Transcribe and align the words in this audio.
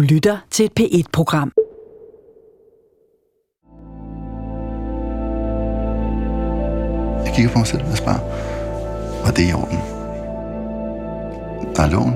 Du 0.00 0.04
lytter 0.04 0.38
til 0.50 0.64
et 0.64 0.72
P1-program. 0.80 1.52
Jeg 7.24 7.32
kigger 7.34 7.52
på 7.52 7.58
mig 7.58 7.66
selv 7.66 7.82
og 7.82 7.96
spørger, 7.96 8.20
var 9.24 9.30
det 9.30 9.50
i 9.50 9.52
orden? 9.52 9.78
Der 11.76 11.82
er 11.82 11.90
loven 11.90 12.14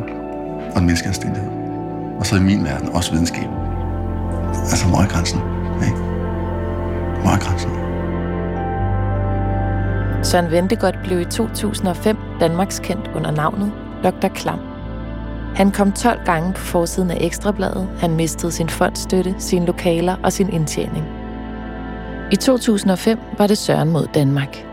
og 0.72 0.78
en 0.78 0.86
menneskeanstændighed. 0.86 1.50
Og 2.18 2.26
så 2.26 2.36
i 2.36 2.40
min 2.40 2.64
verden 2.64 2.88
også 2.88 3.12
videnskab. 3.12 3.48
Altså, 4.72 4.86
hvor 4.88 4.98
er 4.98 5.08
grænsen? 5.08 5.40
Ikke? 5.86 5.98
Hvor 7.20 7.30
er 7.36 7.40
grænsen? 7.44 7.70
Søren 10.24 10.50
Ventegodt 10.50 10.96
blev 11.04 11.20
i 11.20 11.24
2005 11.24 12.16
Danmarks 12.40 12.78
kendt 12.78 13.10
under 13.14 13.30
navnet 13.30 13.72
Dr. 14.04 14.28
Klam. 14.28 14.73
Han 15.54 15.70
kom 15.70 15.92
12 15.92 16.20
gange 16.24 16.52
på 16.52 16.60
forsiden 16.60 17.10
af 17.10 17.18
Ekstrabladet. 17.20 17.88
Han 18.00 18.16
mistede 18.16 18.52
sin 18.52 18.68
fondstøtte, 18.68 19.34
sine 19.38 19.66
lokaler 19.66 20.16
og 20.22 20.32
sin 20.32 20.52
indtjening. 20.52 21.04
I 22.32 22.36
2005 22.36 23.18
var 23.38 23.46
det 23.46 23.58
Søren 23.58 23.90
mod 23.90 24.06
Danmark. 24.14 24.66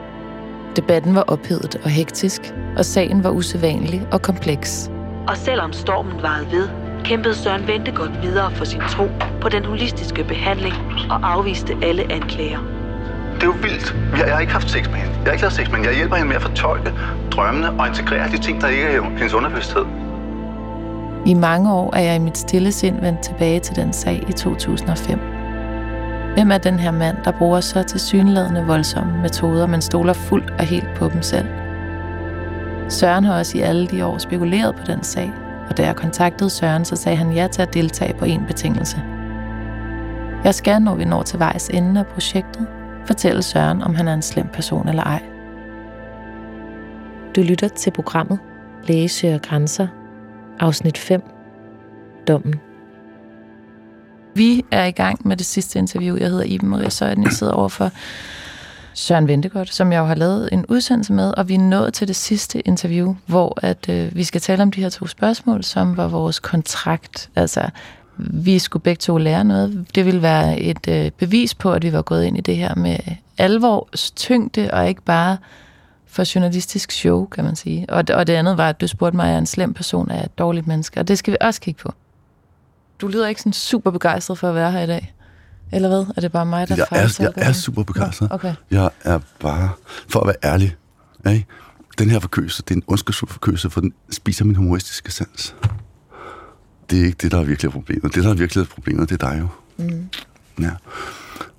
Debatten 0.75 1.16
var 1.16 1.23
ophedet 1.27 1.75
og 1.84 1.89
hektisk, 1.89 2.41
og 2.77 2.86
sagen 2.86 3.23
var 3.23 3.30
usædvanlig 3.30 4.08
og 4.12 4.22
kompleks. 4.22 4.91
Og 5.27 5.38
selvom 5.38 5.73
stormen 5.73 6.22
varede 6.22 6.52
ved, 6.52 6.70
kæmpede 7.03 7.36
Søren 7.36 7.67
Ventegodt 7.67 8.22
videre 8.22 8.52
for 8.52 8.66
sin 8.66 8.81
tro 8.89 9.08
på 9.41 9.50
den 9.50 9.66
holistiske 9.66 10.23
behandling 10.23 10.75
og 11.09 11.34
afviste 11.34 11.77
alle 11.84 12.11
anklager. 12.11 12.59
Det 13.36 13.44
er 13.44 13.48
jo 13.48 13.55
vildt. 13.61 13.95
Jeg, 14.11 14.25
jeg 14.27 14.34
har 14.34 14.39
ikke 14.39 14.53
haft 14.53 14.70
sex 14.70 14.89
med 14.89 14.95
hende. 14.95 15.13
Jeg 15.13 15.25
har 15.25 15.31
ikke 15.31 15.41
lavet 15.41 15.53
sex 15.53 15.67
med 15.67 15.75
hende. 15.75 15.89
Jeg 15.89 15.98
hjælper 15.98 16.16
hende 16.16 16.27
med 16.27 16.36
at 16.36 16.41
fortolke 16.41 16.94
drømmene 17.31 17.70
og 17.80 17.88
integrere 17.88 18.31
de 18.31 18.38
ting, 18.38 18.61
der 18.61 18.67
ikke 18.67 18.84
er 18.84 19.02
i 19.02 19.03
hendes 19.17 19.34
underbevidsthed. 19.34 20.00
I 21.25 21.34
mange 21.34 21.73
år 21.73 21.95
er 21.95 21.99
jeg 21.99 22.16
i 22.16 22.20
mit 22.20 22.38
stille 22.38 22.71
sind 22.71 23.02
vendt 23.02 23.21
tilbage 23.21 23.59
til 23.59 23.75
den 23.75 23.93
sag 23.93 24.23
i 24.30 24.31
2005. 24.31 25.20
Hvem 26.33 26.52
er 26.52 26.58
den 26.58 26.80
her 26.80 26.91
mand, 26.91 27.17
der 27.25 27.31
bruger 27.31 27.59
så 27.59 27.83
tilsyneladende 27.83 28.66
voldsomme 28.66 29.22
metoder, 29.22 29.67
men 29.67 29.81
stoler 29.81 30.14
fuldt 30.14 30.49
og 30.49 30.66
helt 30.66 30.94
på 30.95 31.09
dem 31.09 31.22
selv? 31.22 31.47
Søren 32.89 33.23
har 33.23 33.38
også 33.38 33.58
i 33.58 33.61
alle 33.61 33.88
de 33.88 34.05
år 34.05 34.17
spekuleret 34.17 34.75
på 34.75 34.81
den 34.86 35.03
sag, 35.03 35.31
og 35.69 35.77
da 35.77 35.86
jeg 35.86 35.95
kontaktede 35.95 36.49
Søren, 36.49 36.86
så 36.86 36.95
sagde 36.95 37.17
han 37.17 37.31
ja 37.31 37.47
til 37.47 37.61
at 37.61 37.73
deltage 37.73 38.14
på 38.14 38.25
en 38.25 38.45
betingelse. 38.47 39.02
Jeg 40.44 40.55
skal, 40.55 40.81
når 40.81 40.95
vi 40.95 41.05
når 41.05 41.23
til 41.23 41.39
vejs 41.39 41.69
ende 41.69 41.99
af 41.99 42.08
projektet, 42.08 42.67
fortælle 43.05 43.42
Søren, 43.42 43.81
om 43.81 43.95
han 43.95 44.08
er 44.08 44.14
en 44.14 44.22
slem 44.22 44.47
person 44.53 44.89
eller 44.89 45.03
ej. 45.03 45.23
Du 47.36 47.42
lytter 47.42 47.67
til 47.67 47.92
programmet 47.92 48.39
Læge 48.88 49.09
søger 49.09 49.38
grænser, 49.38 49.88
afsnit 50.62 50.98
5, 50.98 51.22
Dommen. 52.28 52.56
Vi 54.36 54.66
er 54.72 54.86
i 54.86 54.92
gang 54.92 55.28
med 55.28 55.38
det 55.38 55.45
sidste 55.45 55.80
interview. 55.80 56.17
Jeg 56.17 56.30
hedder 56.30 56.44
Iben 56.44 56.70
Maria 56.70 56.90
Søjden. 56.90 57.23
Jeg 57.23 57.31
sidder 57.31 57.54
over 57.54 57.70
for 57.70 57.92
Søren 58.94 59.28
Ventegodt, 59.28 59.73
som 59.73 59.92
jeg 59.92 60.00
jo 60.00 60.06
har 60.06 60.16
lavet 60.16 60.50
en 60.52 60.66
udsendelse 60.70 61.14
med, 61.14 61.34
og 61.38 61.50
vi 61.50 61.54
er 61.54 61.59
nået 61.59 61.94
til 61.94 62.08
det 62.08 62.16
sidste 62.16 62.67
interview, 62.67 63.16
hvor 63.26 63.59
at 63.62 63.89
øh, 63.89 64.16
vi 64.16 64.23
skal 64.23 64.42
tale 64.42 64.64
om 64.64 64.72
de 64.72 64.82
her 64.82 64.89
to 64.89 65.08
spørgsmål, 65.08 65.64
som 65.64 65.98
var 65.98 66.08
vores 66.08 66.39
kontrakt. 66.39 67.30
Altså, 67.36 67.70
vi 68.17 68.59
skulle 68.59 68.84
begge 68.84 69.00
to 69.00 69.17
lære 69.17 69.44
noget. 69.44 69.86
Det 69.95 70.06
ville 70.06 70.22
være 70.22 70.59
et 70.59 70.88
øh, 70.88 71.12
bevis 71.12 71.56
på, 71.56 71.72
at 71.73 71.84
vi 71.84 71.94
var 71.94 72.02
gået 72.02 72.26
ind 72.26 72.38
i 72.38 72.42
det 72.42 72.58
her 72.58 72.76
med 72.76 72.98
alvors 73.38 74.12
tyngde, 74.12 74.70
og 74.73 74.89
ikke 74.89 75.02
bare 75.02 75.38
for 76.12 76.34
journalistisk 76.36 76.92
show, 76.92 77.26
kan 77.26 77.44
man 77.44 77.56
sige. 77.56 77.86
Og, 77.90 78.04
og 78.14 78.28
det 78.28 78.34
andet 78.34 78.58
var, 78.58 78.70
at 78.70 78.81
du 78.81 78.88
spurgte 78.88 79.16
mig, 79.16 79.34
er 79.34 79.38
en 79.38 79.45
slem 79.45 79.73
person 79.73 80.12
er 80.12 80.23
et 80.23 80.38
dårligt 80.38 80.67
menneske, 80.67 81.00
og 81.00 81.08
det 81.08 81.17
skal 81.17 81.31
vi 81.31 81.38
også 81.42 81.62
kigge 81.62 81.81
på. 81.81 81.94
Du 83.02 83.08
lyder 83.08 83.28
ikke 83.28 83.42
sådan 83.42 83.54
super 83.54 83.92
begejstret 83.92 84.38
for 84.38 84.50
at 84.50 84.56
være 84.56 84.72
her 84.72 84.82
i 84.82 84.88
dag. 84.88 85.14
Eller 85.72 85.88
hvad? 85.88 86.06
Er 86.16 86.22
det 86.22 86.32
bare 86.32 86.45
mig, 86.45 86.70
der 86.70 86.76
Jeg 86.76 86.88
er, 86.92 87.34
jeg 87.38 87.48
er 87.48 87.52
super 87.52 87.84
begejstret. 87.84 88.32
Okay. 88.32 88.56
Jeg 88.72 88.89
er 89.04 89.20
bare, 89.39 89.70
for 90.09 90.20
at 90.20 90.27
være 90.27 90.54
ærlig, 90.54 90.76
ikke? 91.27 91.45
den 91.98 92.10
her 92.10 92.20
forkølelse, 92.20 92.64
det 92.64 92.71
er 92.71 92.76
en 92.76 92.83
ondskabsfuld 92.88 93.32
forkølelse, 93.32 93.70
for 93.70 93.82
den 93.82 93.94
spiser 94.11 94.45
min 94.45 94.55
humoristiske 94.55 95.11
sans. 95.11 95.55
Det 96.89 97.02
er 97.02 97.05
ikke 97.05 97.17
det, 97.21 97.32
der 97.32 97.39
er 97.39 97.44
virkelig 97.44 97.71
problemet. 97.71 98.16
Det, 98.16 98.23
der 98.23 98.30
er 98.30 98.33
virkelig 98.33 98.67
problemet, 98.67 99.10
det 99.10 99.23
er 99.23 99.30
dig 99.30 99.39
jo. 99.39 99.48
Mm. 99.86 100.10
Ja. 100.61 100.71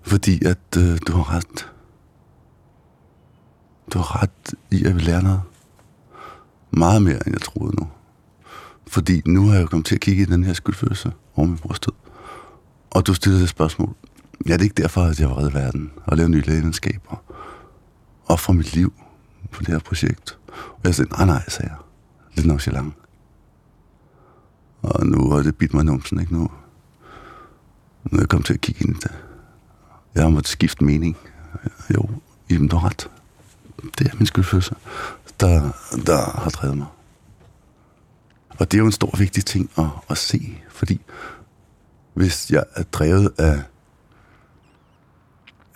Fordi 0.02 0.44
at 0.44 0.76
øh, 0.78 0.98
du 1.06 1.12
har 1.12 1.36
ret. 1.36 1.68
Du 3.92 3.98
har 3.98 4.22
ret 4.22 4.54
i, 4.70 4.84
at 4.84 4.94
vi 4.94 5.00
lærer 5.00 5.20
noget. 5.20 5.42
Meget 6.70 7.02
mere, 7.02 7.26
end 7.26 7.34
jeg 7.34 7.40
troede 7.40 7.76
nu. 7.76 7.88
Fordi 8.86 9.22
nu 9.26 9.46
har 9.46 9.54
jeg 9.54 9.62
jo 9.62 9.66
kommet 9.66 9.86
til 9.86 9.94
at 9.94 10.00
kigge 10.00 10.22
i 10.22 10.26
den 10.26 10.44
her 10.44 10.52
skyldfølelse 10.52 11.12
over 11.36 11.48
min 11.48 11.58
brors 11.58 11.80
død. 11.80 11.92
Og 12.90 13.06
du 13.06 13.14
stillede 13.14 13.42
et 13.42 13.48
spørgsmål. 13.48 13.94
Ja, 14.48 14.52
det 14.52 14.60
er 14.60 14.64
ikke 14.64 14.82
derfor, 14.82 15.02
at 15.02 15.20
jeg 15.20 15.30
var 15.30 15.38
reddet 15.38 15.54
verden 15.54 15.92
og 16.06 16.16
lavede 16.16 16.32
nye 16.32 16.40
lægevenskaber. 16.40 17.24
Og 18.24 18.40
for 18.40 18.52
mit 18.52 18.74
liv 18.74 18.92
på 19.50 19.62
det 19.62 19.68
her 19.68 19.78
projekt. 19.78 20.38
Og 20.48 20.80
jeg 20.84 20.94
sagde, 20.94 21.10
nej, 21.10 21.26
nej, 21.26 21.42
sagde 21.48 21.70
jeg. 21.70 21.78
Lidt 22.34 22.46
nonchalant. 22.46 22.94
Og 24.82 25.06
nu 25.06 25.30
har 25.30 25.42
det 25.42 25.56
bidt 25.56 25.74
mig 25.74 25.84
numsen, 25.84 26.20
ikke 26.20 26.32
nu? 26.32 26.50
Nu 28.04 28.16
er 28.18 28.20
jeg 28.20 28.28
kommet 28.28 28.46
til 28.46 28.54
at 28.54 28.60
kigge 28.60 28.84
ind 28.84 28.96
i 28.96 28.98
det. 28.98 29.12
Jeg 30.14 30.22
har 30.22 30.30
måttet 30.30 30.48
skifte 30.48 30.84
mening. 30.84 31.16
Jo, 31.94 32.10
Iben, 32.48 32.68
du 32.68 32.76
har 32.76 32.88
ret. 32.88 33.10
Det 33.98 34.06
er 34.06 34.16
min 34.16 34.26
skyldfølelse, 34.26 34.74
der, 35.40 35.60
der 36.06 36.40
har 36.40 36.50
drevet 36.50 36.78
mig. 36.78 36.86
Og 38.58 38.72
det 38.72 38.78
er 38.78 38.78
jo 38.78 38.86
en 38.86 38.92
stor 38.92 39.16
vigtig 39.18 39.44
ting 39.44 39.70
at, 39.78 39.86
at 40.10 40.18
se, 40.18 40.58
fordi 40.70 41.00
hvis 42.14 42.50
jeg 42.50 42.64
er 42.74 42.82
drevet 42.82 43.32
af, 43.38 43.62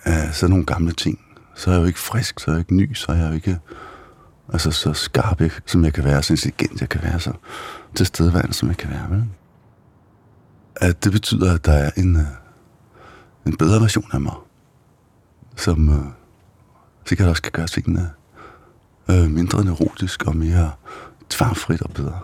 af 0.03 0.35
sådan 0.35 0.49
nogle 0.49 0.65
gamle 0.65 0.91
ting, 0.91 1.19
så 1.55 1.69
er 1.69 1.73
jeg 1.73 1.81
jo 1.81 1.87
ikke 1.87 1.99
frisk, 1.99 2.39
så 2.39 2.51
er 2.51 2.55
jeg 2.55 2.59
ikke 2.59 2.75
ny, 2.75 2.93
så 2.93 3.11
er 3.11 3.15
jeg 3.15 3.29
jo 3.29 3.33
ikke 3.33 3.59
altså, 4.53 4.71
så 4.71 4.93
skarp, 4.93 5.41
jeg, 5.41 5.51
som 5.65 5.85
jeg 5.85 5.93
kan 5.93 6.03
være, 6.03 6.23
så 6.23 6.33
intelligent 6.33 6.81
jeg 6.81 6.89
kan 6.89 7.03
være, 7.03 7.19
så 7.19 7.33
tilstedeværende, 7.95 8.53
som 8.53 8.69
jeg 8.69 8.77
kan 8.77 8.89
være. 8.89 9.09
Vel? 9.09 9.25
At 10.75 11.03
det 11.03 11.11
betyder, 11.11 11.53
at 11.53 11.65
der 11.65 11.71
er 11.71 11.91
en, 11.97 12.15
øh, 12.15 12.25
en 13.45 13.57
bedre 13.57 13.81
version 13.81 14.09
af 14.13 14.21
mig, 14.21 14.35
som 15.55 15.89
øh, 15.89 16.05
så 17.07 17.15
kan 17.15 17.23
det 17.23 17.29
også 17.29 17.41
kan 17.41 17.51
gøre 17.51 17.67
tingene 17.67 18.11
øh, 19.09 19.29
mindre 19.31 19.65
neurotisk 19.65 20.23
og 20.23 20.35
mere 20.35 20.71
tværfrit 21.29 21.81
og 21.81 21.89
bedre. 21.89 22.19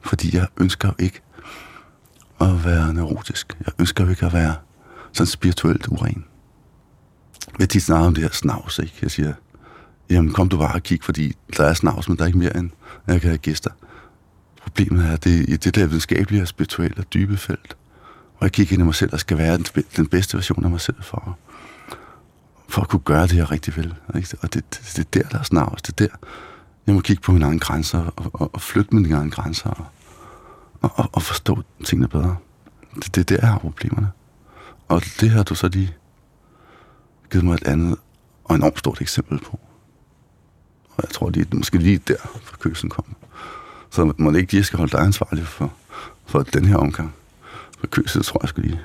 Fordi 0.00 0.36
jeg 0.36 0.46
ønsker 0.60 0.88
jo 0.88 0.94
ikke 0.98 1.20
at 2.40 2.64
være 2.64 2.94
neurotisk. 2.94 3.56
Jeg 3.66 3.72
ønsker 3.78 4.04
jo 4.04 4.10
ikke 4.10 4.26
at 4.26 4.32
være 4.32 4.54
sådan 5.12 5.26
spirituelt 5.26 5.88
uren. 5.88 6.24
Jeg 7.58 7.68
tit 7.68 7.82
snakker 7.82 8.06
om 8.06 8.14
det 8.14 8.22
her 8.22 8.30
snavs, 8.30 8.78
ikke? 8.78 8.94
Jeg 9.02 9.10
siger, 9.10 9.32
jamen 10.10 10.32
kom 10.32 10.48
du 10.48 10.58
bare 10.58 10.74
og 10.74 10.82
kig, 10.82 10.98
fordi 11.02 11.36
der 11.56 11.64
er 11.64 11.74
snavs, 11.74 12.08
men 12.08 12.16
der 12.16 12.22
er 12.22 12.26
ikke 12.26 12.38
mere 12.38 12.56
end, 12.56 12.70
jeg 13.06 13.20
kan 13.20 13.30
have 13.30 13.38
gæster. 13.38 13.70
Problemet 14.62 15.06
er, 15.06 15.12
at 15.12 15.24
det 15.24 15.48
i 15.48 15.56
det 15.56 15.74
der 15.74 15.86
videnskabelige 15.86 16.42
og 16.42 16.48
spirituelle 16.48 16.98
og 16.98 17.12
dybe 17.14 17.36
felt, 17.36 17.76
hvor 18.38 18.44
jeg 18.44 18.52
kigger 18.52 18.72
ind 18.72 18.82
i 18.82 18.84
mig 18.84 18.94
selv, 18.94 19.12
og 19.12 19.20
skal 19.20 19.38
være 19.38 19.56
den, 19.56 19.66
den 19.96 20.06
bedste 20.06 20.36
version 20.36 20.64
af 20.64 20.70
mig 20.70 20.80
selv 20.80 21.02
for, 21.02 21.38
for 22.74 22.82
at 22.82 22.88
kunne 22.88 23.00
gøre 23.00 23.22
det, 23.22 23.32
her 23.32 23.50
rigtig 23.50 23.76
vel. 23.76 23.94
Ikke? 24.16 24.36
Og 24.42 24.54
det, 24.54 24.64
det, 24.70 24.96
det 24.96 25.20
er 25.20 25.22
der, 25.22 25.28
der 25.28 25.38
er 25.38 25.42
snavs. 25.42 25.82
Det 25.82 26.00
er 26.00 26.06
der, 26.06 26.16
jeg 26.86 26.94
må 26.94 27.00
kigge 27.00 27.22
på 27.22 27.32
mine 27.32 27.44
egne 27.44 27.60
grænser 27.60 28.10
og, 28.16 28.30
og, 28.32 28.50
og 28.54 28.60
flytte 28.60 28.94
mine 28.94 29.14
egne 29.14 29.30
grænser 29.30 29.70
og, 29.70 29.86
og, 30.94 31.10
og 31.12 31.22
forstå 31.22 31.62
tingene 31.84 32.08
bedre. 32.08 32.36
Det, 32.94 33.14
det 33.14 33.20
er 33.20 33.24
der, 33.24 33.42
jeg 33.42 33.48
har 33.48 33.58
problemerne. 33.58 34.10
Og 34.88 35.02
det 35.20 35.30
har 35.30 35.42
du 35.42 35.54
så 35.54 35.68
lige 35.68 35.94
givet 37.32 37.44
mig 37.44 37.54
et 37.54 37.66
andet 37.66 37.96
og 38.44 38.56
enormt 38.56 38.78
stort 38.78 39.00
eksempel 39.00 39.38
på. 39.38 39.60
Og 40.96 41.02
jeg 41.02 41.10
tror, 41.10 41.30
det 41.30 41.52
er 41.52 41.56
måske 41.56 41.78
lige 41.78 41.98
der, 41.98 42.16
for 42.42 42.56
køsen 42.56 42.90
kommer. 42.90 43.14
Så 43.90 44.12
må 44.18 44.30
det 44.30 44.38
ikke 44.38 44.52
lige, 44.52 44.58
jeg 44.58 44.66
skal 44.66 44.78
holde 44.78 44.92
dig 44.92 45.00
ansvarlig 45.00 45.46
for, 45.46 45.72
for 46.26 46.42
den 46.42 46.64
her 46.64 46.76
omgang. 46.76 47.14
For 47.78 47.86
køset 47.86 48.24
tror 48.24 48.40
jeg 48.42 48.48
skal 48.48 48.62
lige. 48.62 48.80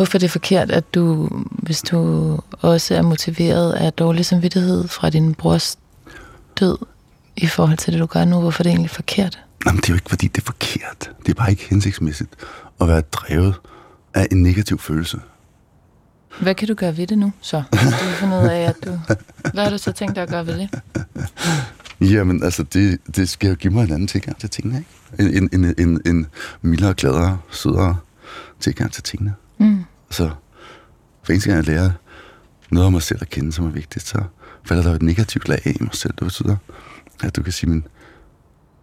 Hvorfor 0.00 0.18
er 0.18 0.20
det 0.20 0.30
forkert, 0.30 0.70
at 0.70 0.94
du, 0.94 1.28
hvis 1.52 1.82
du 1.82 2.38
også 2.50 2.94
er 2.94 3.02
motiveret 3.02 3.72
af 3.72 3.92
dårlig 3.92 4.26
samvittighed 4.26 4.88
fra 4.88 5.10
din 5.10 5.34
brors 5.34 5.78
død 6.60 6.78
i 7.36 7.46
forhold 7.46 7.78
til 7.78 7.92
det, 7.92 8.00
du 8.00 8.06
gør 8.06 8.24
nu, 8.24 8.40
hvorfor 8.40 8.60
er 8.60 8.62
det 8.62 8.70
egentlig 8.70 8.90
forkert? 8.90 9.38
Jamen, 9.66 9.80
det 9.80 9.88
er 9.88 9.92
jo 9.92 9.94
ikke, 9.94 10.08
fordi 10.10 10.28
det 10.28 10.40
er 10.40 10.44
forkert. 10.44 11.10
Det 11.26 11.28
er 11.28 11.34
bare 11.34 11.50
ikke 11.50 11.66
hensigtsmæssigt 11.70 12.30
at 12.80 12.88
være 12.88 13.00
drevet 13.00 13.54
af 14.14 14.26
en 14.30 14.42
negativ 14.42 14.78
følelse. 14.78 15.20
Hvad 16.40 16.54
kan 16.54 16.68
du 16.68 16.74
gøre 16.74 16.96
ved 16.96 17.06
det 17.06 17.18
nu, 17.18 17.32
så? 17.40 17.62
Du 17.72 17.76
har 17.78 18.16
fundet 18.20 18.42
ud 18.42 18.48
af, 18.48 18.60
at 18.60 18.76
du... 18.84 18.98
Hvad 19.54 19.64
har 19.64 19.70
du 19.70 19.78
så 19.78 19.92
tænkt 19.92 20.14
dig 20.14 20.22
at 20.22 20.28
gøre 20.28 20.46
ved 20.46 20.58
det? 20.58 20.80
Jamen, 22.00 22.42
altså, 22.42 22.62
det, 22.62 22.98
det 23.16 23.28
skal 23.28 23.48
jo 23.48 23.54
give 23.54 23.72
mig 23.72 23.84
en 23.84 23.92
anden 23.92 24.08
tilgang 24.08 24.38
til 24.38 24.50
tingene, 24.50 24.84
ikke? 25.18 25.36
En, 25.36 25.48
en, 25.52 25.64
en, 25.64 25.74
en, 25.78 26.00
en 26.06 26.26
mildere, 26.62 26.94
gladere, 26.94 27.38
sødere 27.50 27.96
tilgang 28.60 28.92
til 28.92 29.02
tingene. 29.02 29.34
Mm. 29.58 29.84
Så 30.10 30.30
for 31.22 31.32
eneste 31.32 31.50
gang, 31.50 31.66
jeg 31.66 31.74
lærer 31.74 31.90
noget 32.70 32.86
om 32.86 32.92
mig 32.92 33.02
selv 33.02 33.18
at 33.22 33.30
kende, 33.30 33.52
som 33.52 33.66
er 33.66 33.70
vigtigt, 33.70 34.06
så 34.06 34.22
falder 34.64 34.82
der 34.82 34.90
jo 34.90 34.96
et 34.96 35.02
negativt 35.02 35.48
lag 35.48 35.66
af 35.66 35.76
mig 35.80 35.94
selv. 35.94 36.12
Det 36.12 36.24
betyder, 36.24 36.56
at 37.22 37.36
du 37.36 37.42
kan 37.42 37.52
sige 37.52 37.70
min, 37.70 37.86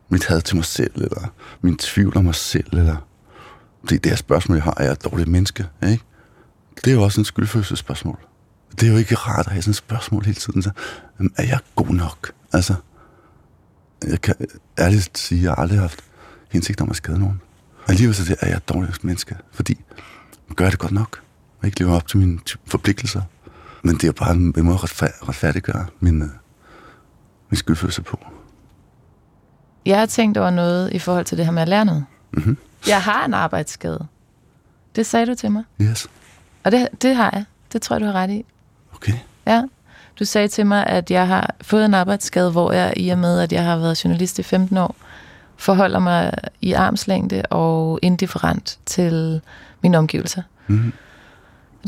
mit 0.09 0.25
had 0.25 0.41
til 0.41 0.55
mig 0.55 0.65
selv, 0.65 0.91
eller 0.95 1.33
min 1.61 1.77
tvivl 1.77 2.17
om 2.17 2.23
mig 2.23 2.35
selv, 2.35 2.77
eller 2.77 3.07
det, 3.89 4.03
det 4.03 4.11
her 4.11 4.17
spørgsmål, 4.17 4.55
jeg 4.55 4.63
har, 4.63 4.73
er 4.77 4.83
jeg 4.83 4.91
et 4.91 5.03
dårligt 5.03 5.29
menneske? 5.29 5.65
Ikke? 5.83 6.03
Det 6.75 6.91
er 6.91 6.95
jo 6.95 7.03
også 7.03 7.21
en 7.21 7.25
skyldfølelsesspørgsmål. 7.25 8.19
Det 8.79 8.87
er 8.87 8.91
jo 8.91 8.97
ikke 8.97 9.15
rart 9.15 9.45
at 9.45 9.51
have 9.51 9.61
sådan 9.61 9.71
et 9.71 9.75
spørgsmål 9.75 10.25
hele 10.25 10.35
tiden. 10.35 10.61
Så, 10.61 10.71
jamen, 11.19 11.31
er 11.37 11.43
jeg 11.43 11.59
god 11.75 11.87
nok? 11.87 12.31
Altså, 12.53 12.73
jeg 14.07 14.21
kan 14.21 14.35
ærligt 14.79 15.17
sige, 15.17 15.39
at 15.39 15.43
jeg 15.45 15.55
aldrig 15.57 15.77
har 15.77 15.81
haft 15.81 16.03
hensigt 16.51 16.81
om 16.81 16.89
at 16.89 16.95
skade 16.95 17.19
nogen. 17.19 17.41
Alligevel 17.87 18.15
så 18.15 18.35
er 18.39 18.47
jeg 18.47 18.57
et 18.57 18.69
dårligt 18.69 19.03
menneske, 19.03 19.35
fordi 19.51 19.79
gør 20.55 20.69
det 20.69 20.79
godt 20.79 20.91
nok, 20.91 21.21
og 21.59 21.65
ikke 21.65 21.79
lever 21.79 21.95
op 21.95 22.07
til 22.07 22.17
mine 22.17 22.39
forpligtelser. 22.67 23.21
Men 23.83 23.95
det 23.95 24.03
er 24.03 24.11
bare 24.11 24.31
en 24.31 24.53
måde 24.57 24.73
at 24.73 24.83
retfærd, 24.83 25.29
retfærdiggøre 25.29 25.85
min, 25.99 26.21
øh, 26.21 26.29
min 27.49 27.57
skyldfølelse 27.57 28.01
på. 28.01 28.19
Jeg 29.85 29.99
har 29.99 30.05
tænkt 30.05 30.37
over 30.37 30.49
noget 30.49 30.93
i 30.93 30.99
forhold 30.99 31.25
til 31.25 31.37
det 31.37 31.45
her 31.45 31.51
med 31.51 31.61
at 31.61 31.67
lære 31.67 31.85
noget. 31.85 32.05
Mm-hmm. 32.31 32.57
Jeg 32.87 33.01
har 33.01 33.25
en 33.25 33.33
arbejdsskade. 33.33 34.07
Det 34.95 35.05
sagde 35.05 35.25
du 35.25 35.35
til 35.35 35.51
mig. 35.51 35.63
Yes. 35.81 36.07
Og 36.63 36.71
det, 36.71 36.87
det 37.01 37.15
har 37.15 37.29
jeg. 37.33 37.45
Det 37.73 37.81
tror 37.81 37.95
jeg, 37.95 38.01
du 38.01 38.05
har 38.05 38.13
ret 38.13 38.29
i. 38.29 38.45
Okay. 38.95 39.13
Ja. 39.47 39.63
Du 40.19 40.25
sagde 40.25 40.47
til 40.47 40.65
mig, 40.65 40.87
at 40.87 41.11
jeg 41.11 41.27
har 41.27 41.55
fået 41.61 41.85
en 41.85 41.93
arbejdsskade, 41.93 42.51
hvor 42.51 42.71
jeg 42.71 42.93
i 42.97 43.09
og 43.09 43.19
med, 43.19 43.39
at 43.39 43.53
jeg 43.53 43.63
har 43.63 43.77
været 43.77 44.03
journalist 44.03 44.39
i 44.39 44.43
15 44.43 44.77
år, 44.77 44.95
forholder 45.57 45.99
mig 45.99 46.33
i 46.61 46.73
armslængde 46.73 47.41
og 47.49 47.99
indifferent 48.01 48.79
til 48.85 49.41
mine 49.81 49.97
omgivelser. 49.97 50.41
Mm-hmm. 50.67 50.93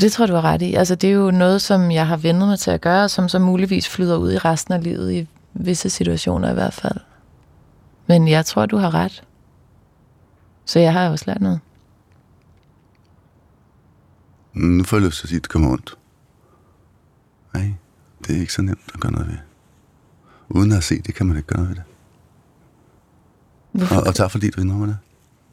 Det 0.00 0.12
tror 0.12 0.26
du 0.26 0.34
har 0.34 0.42
ret 0.44 0.62
i. 0.62 0.74
Altså, 0.74 0.94
det 0.94 1.10
er 1.10 1.14
jo 1.14 1.30
noget, 1.30 1.62
som 1.62 1.90
jeg 1.90 2.06
har 2.06 2.16
vendet 2.16 2.48
mig 2.48 2.58
til 2.58 2.70
at 2.70 2.80
gøre, 2.80 3.08
som 3.08 3.28
så 3.28 3.38
muligvis 3.38 3.88
flyder 3.88 4.16
ud 4.16 4.32
i 4.32 4.38
resten 4.38 4.74
af 4.74 4.82
livet, 4.82 5.12
i 5.12 5.28
visse 5.54 5.90
situationer 5.90 6.50
i 6.50 6.54
hvert 6.54 6.72
fald. 6.74 6.96
Men 8.06 8.28
jeg 8.28 8.46
tror, 8.46 8.66
du 8.66 8.76
har 8.76 8.94
ret. 8.94 9.22
Så 10.64 10.78
jeg 10.78 10.92
har 10.92 11.08
også 11.08 11.24
lært 11.28 11.40
noget. 11.40 11.60
Nu 14.54 14.84
får 14.84 14.96
jeg 14.96 15.06
lyst 15.06 15.18
til 15.18 15.24
at 15.24 15.28
sige, 15.28 15.36
at 15.36 15.42
det 15.42 15.50
kommer 15.50 15.70
ondt. 15.70 15.94
Nej, 17.54 17.72
det 18.26 18.36
er 18.36 18.40
ikke 18.40 18.52
så 18.52 18.62
nemt 18.62 18.90
at 18.94 19.00
gøre 19.00 19.12
noget 19.12 19.28
ved. 19.28 19.36
Uden 20.48 20.72
at 20.72 20.84
se 20.84 21.02
det, 21.02 21.14
kan 21.14 21.26
man 21.26 21.36
ikke 21.36 21.46
gøre 21.46 21.58
noget 21.58 21.68
ved 21.68 21.76
det. 21.76 21.84
Hvorfor, 23.72 23.96
Og, 23.96 24.06
og 24.06 24.14
tak 24.14 24.30
fordi 24.30 24.50
du 24.50 24.60
indrømmer 24.60 24.86
det. 24.86 24.96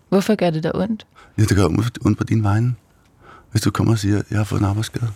Hvorfor 0.10 0.36
gør 0.36 0.50
det 0.50 0.64
da 0.64 0.72
ondt? 0.74 1.08
Ja, 1.38 1.44
det 1.44 1.58
gør 1.58 1.66
ondt 2.06 2.18
på 2.18 2.24
din 2.24 2.44
vegne. 2.44 2.76
Hvis 3.52 3.62
du 3.62 3.72
kommer 3.72 3.94
og 3.94 4.00
siger, 4.00 4.20
at 4.20 4.26
jeg 4.30 4.38
har 4.40 4.44
fået 4.44 4.60
en 4.60 4.66
arbejdsskade. 4.66 5.12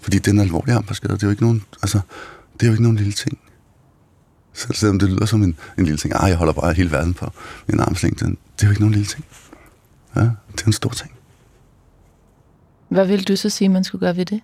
Fordi 0.00 0.18
den 0.18 0.40
alvorlige 0.40 0.74
arbejdsskade, 0.74 1.12
det 1.12 1.22
er 1.22 1.26
jo 1.26 1.30
ikke 1.30 1.42
nogen, 1.42 1.62
altså, 1.82 2.00
det 2.54 2.62
er 2.62 2.66
jo 2.66 2.72
ikke 2.72 2.82
nogen 2.82 2.96
lille 2.96 3.12
ting. 3.12 3.38
Selv 4.52 4.74
selvom 4.74 4.98
det 4.98 5.08
lyder 5.08 5.26
som 5.26 5.42
en, 5.42 5.56
en 5.78 5.84
lille 5.84 5.98
ting. 5.98 6.14
Ah, 6.16 6.28
jeg 6.28 6.36
holder 6.36 6.52
bare 6.52 6.72
hele 6.72 6.90
verden 6.90 7.14
på 7.14 7.30
min 7.66 7.80
armslængde. 7.80 8.24
Det 8.26 8.62
er 8.62 8.66
jo 8.66 8.70
ikke 8.70 8.80
nogen 8.80 8.94
lille 8.94 9.06
ting. 9.06 9.24
Ja, 10.16 10.20
det 10.52 10.62
er 10.62 10.66
en 10.66 10.72
stor 10.72 10.90
ting. 10.90 11.12
Hvad 12.88 13.06
vil 13.06 13.28
du 13.28 13.36
så 13.36 13.50
sige, 13.50 13.68
man 13.68 13.84
skulle 13.84 14.06
gøre 14.06 14.16
ved 14.16 14.26
det? 14.26 14.40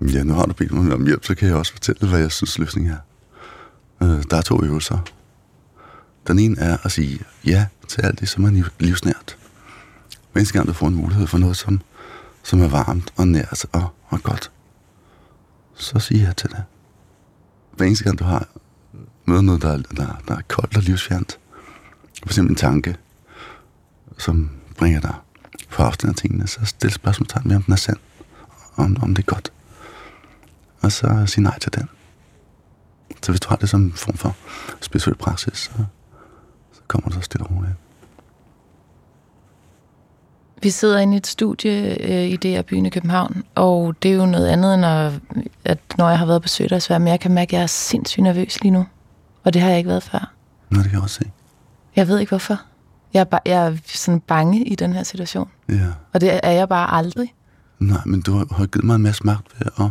Ja, 0.00 0.22
nu 0.22 0.32
har 0.32 0.46
du 0.46 0.52
bedt 0.52 0.72
mig 0.72 0.94
om 0.94 1.06
hjælp, 1.06 1.24
så 1.24 1.34
kan 1.34 1.48
jeg 1.48 1.56
også 1.56 1.72
fortælle, 1.72 2.08
hvad 2.08 2.20
jeg 2.20 2.32
synes 2.32 2.58
løsningen 2.58 2.92
er. 2.92 2.98
Øh, 4.02 4.22
der 4.30 4.36
er 4.36 4.42
to 4.42 4.64
øvelser. 4.64 4.98
Den 6.26 6.38
ene 6.38 6.58
er 6.58 6.76
at 6.84 6.92
sige 6.92 7.20
ja 7.44 7.66
til 7.88 8.02
alt 8.02 8.20
det, 8.20 8.28
som 8.28 8.44
er 8.44 8.70
livsnært. 8.78 9.38
Hver 10.32 10.40
eneste 10.40 10.54
gang 10.54 10.68
du 10.68 10.72
får 10.72 10.88
en 10.88 10.94
mulighed 10.94 11.26
for 11.26 11.38
noget, 11.38 11.56
som, 11.56 11.80
som 12.42 12.62
er 12.62 12.68
varmt 12.68 13.12
og 13.16 13.28
nært 13.28 13.66
og, 13.72 13.94
og 14.08 14.22
godt, 14.22 14.50
så 15.74 15.98
sig 15.98 16.16
ja 16.16 16.32
til 16.32 16.50
det. 16.50 16.64
Hver 17.76 17.86
eneste 17.86 18.04
gang 18.04 18.18
du 18.18 18.24
har 18.24 18.48
møder 19.24 19.40
noget, 19.40 19.62
der 19.62 19.76
der, 19.76 20.22
der 20.28 20.36
er 20.36 20.42
koldt 20.48 20.76
og 20.76 20.82
livsfjernt, 20.82 21.38
for 22.22 22.28
eksempel 22.28 22.52
en 22.52 22.56
tanke, 22.56 22.96
som 24.18 24.50
bringer 24.78 25.00
dig 25.00 25.14
på 25.70 25.82
afstand 25.82 26.10
af 26.10 26.16
tingene, 26.16 26.46
så 26.46 26.64
stil 26.64 26.92
spørgsmålstegn 26.92 27.48
ved, 27.48 27.56
om 27.56 27.62
den 27.62 27.72
er 27.72 27.76
sand, 27.76 27.98
om, 28.76 28.96
om 29.02 29.14
det 29.14 29.22
er 29.22 29.26
godt 29.26 29.52
og 30.86 30.92
så 30.92 31.24
sig 31.26 31.42
nej 31.42 31.58
til 31.58 31.72
den. 31.74 31.88
Så 33.22 33.32
hvis 33.32 33.40
du 33.40 33.48
har 33.48 33.56
det 33.56 33.68
som 33.68 33.82
en 33.82 33.92
form 33.92 34.16
for 34.16 34.36
spirituel 34.80 35.16
praksis, 35.16 35.58
så 35.58 35.70
kommer 36.88 37.08
du 37.08 37.14
så 37.14 37.20
stille 37.20 37.46
og 37.46 37.50
roligt. 37.56 37.72
Vi 40.62 40.70
sidder 40.70 40.98
inde 40.98 41.14
i 41.14 41.16
et 41.16 41.26
studie 41.26 42.02
øh, 42.12 42.24
i 42.30 42.36
DR 42.36 42.62
Byen 42.62 42.86
i 42.86 42.90
København, 42.90 43.42
og 43.54 43.94
det 44.02 44.10
er 44.10 44.14
jo 44.14 44.26
noget 44.26 44.46
andet, 44.48 44.74
end 44.74 44.84
at, 44.86 45.12
at 45.64 45.78
når 45.98 46.08
jeg 46.08 46.18
har 46.18 46.26
været 46.26 46.42
på 46.42 46.48
Sødersvær, 46.48 46.98
men 46.98 47.08
jeg 47.08 47.20
kan 47.20 47.30
mærke, 47.34 47.48
at 47.48 47.52
jeg 47.52 47.62
er 47.62 47.66
sindssygt 47.66 48.22
nervøs 48.22 48.62
lige 48.62 48.72
nu. 48.72 48.86
Og 49.44 49.54
det 49.54 49.62
har 49.62 49.68
jeg 49.68 49.78
ikke 49.78 49.88
været 49.88 50.02
før. 50.02 50.32
Nå, 50.70 50.76
det 50.78 50.84
kan 50.84 50.92
jeg 50.94 51.02
også 51.02 51.14
se. 51.14 51.30
Jeg 51.96 52.08
ved 52.08 52.18
ikke 52.18 52.30
hvorfor. 52.30 52.60
Jeg 53.14 53.20
er, 53.20 53.24
ba- 53.36 53.42
jeg 53.46 53.66
er 53.66 53.76
sådan 53.86 54.20
bange 54.20 54.64
i 54.64 54.74
den 54.74 54.92
her 54.92 55.02
situation. 55.02 55.48
Ja. 55.68 55.86
Og 56.12 56.20
det 56.20 56.40
er 56.42 56.50
jeg 56.50 56.68
bare 56.68 56.94
aldrig. 56.94 57.34
Nej, 57.78 58.00
men 58.06 58.22
du 58.22 58.32
har, 58.50 58.66
givet 58.66 58.84
mig 58.84 58.94
en 58.94 59.02
masse 59.02 59.24
magt 59.24 59.46
ved 59.60 59.66
at, 59.78 59.90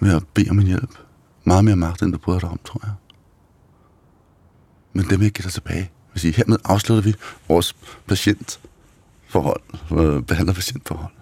ved 0.00 0.16
at 0.16 0.22
bede 0.34 0.50
om 0.50 0.58
en 0.58 0.66
hjælp. 0.66 0.90
Meget 1.44 1.64
mere 1.64 1.76
magt, 1.76 2.02
end 2.02 2.12
du 2.12 2.18
bryder 2.18 2.38
dig 2.40 2.48
om, 2.48 2.60
tror 2.64 2.80
jeg. 2.84 2.92
Men 4.96 5.10
vil 5.10 5.20
jeg 5.20 5.32
give 5.32 5.42
dig 5.42 5.52
tilbage. 5.52 5.90
vil 6.12 6.20
sige, 6.20 6.34
hermed 6.36 6.58
afslutter 6.64 7.02
vi 7.02 7.14
vores 7.48 7.76
patientforhold, 8.06 9.60
øh, 9.92 10.22
behandler-patientforhold. 10.22 11.12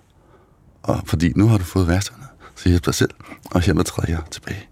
Og 0.82 1.02
fordi 1.06 1.32
nu 1.36 1.48
har 1.48 1.58
du 1.58 1.64
fået 1.64 1.88
værktøjerne, 1.88 2.26
så 2.54 2.68
hjælp 2.68 2.84
dig 2.84 2.94
selv, 2.94 3.10
og 3.44 3.60
hermed 3.60 3.84
træder 3.84 4.12
jeg 4.12 4.22
tilbage. 4.30 4.68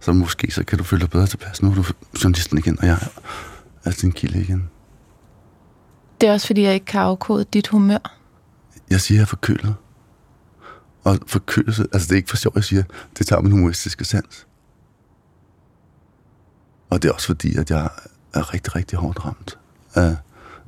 Så 0.00 0.12
måske 0.12 0.50
så 0.50 0.64
kan 0.64 0.78
du 0.78 0.84
føle 0.84 1.00
dig 1.00 1.10
bedre 1.10 1.26
tilpas. 1.26 1.62
Nu 1.62 1.70
er 1.70 1.74
du 1.74 1.84
journalisten 2.24 2.58
igen, 2.58 2.80
og 2.80 2.86
jeg 2.86 2.98
er 3.84 3.90
din 3.90 4.12
kilde 4.12 4.40
igen. 4.40 4.68
Det 6.20 6.28
er 6.28 6.32
også, 6.32 6.46
fordi 6.46 6.62
jeg 6.62 6.74
ikke 6.74 6.86
kan 6.86 7.00
afkode 7.00 7.44
dit 7.44 7.68
humør. 7.68 8.18
Jeg 8.90 9.00
siger, 9.00 9.18
jeg 9.18 9.22
er 9.22 9.26
forkølet. 9.26 9.74
Og 11.04 11.18
forkølelse, 11.26 11.86
altså 11.92 12.06
det 12.08 12.12
er 12.12 12.16
ikke 12.16 12.30
for 12.30 12.36
sjovt, 12.36 12.56
jeg 12.56 12.64
siger, 12.64 12.82
det 13.18 13.26
tager 13.26 13.42
min 13.42 13.52
humoristiske 13.52 14.04
sans. 14.04 14.46
Og 16.90 17.02
det 17.02 17.08
er 17.08 17.12
også 17.12 17.26
fordi, 17.26 17.56
at 17.56 17.70
jeg 17.70 17.88
er 18.34 18.54
rigtig, 18.54 18.76
rigtig 18.76 18.98
hårdt 18.98 19.24
ramt 19.24 19.58
af, 19.94 20.16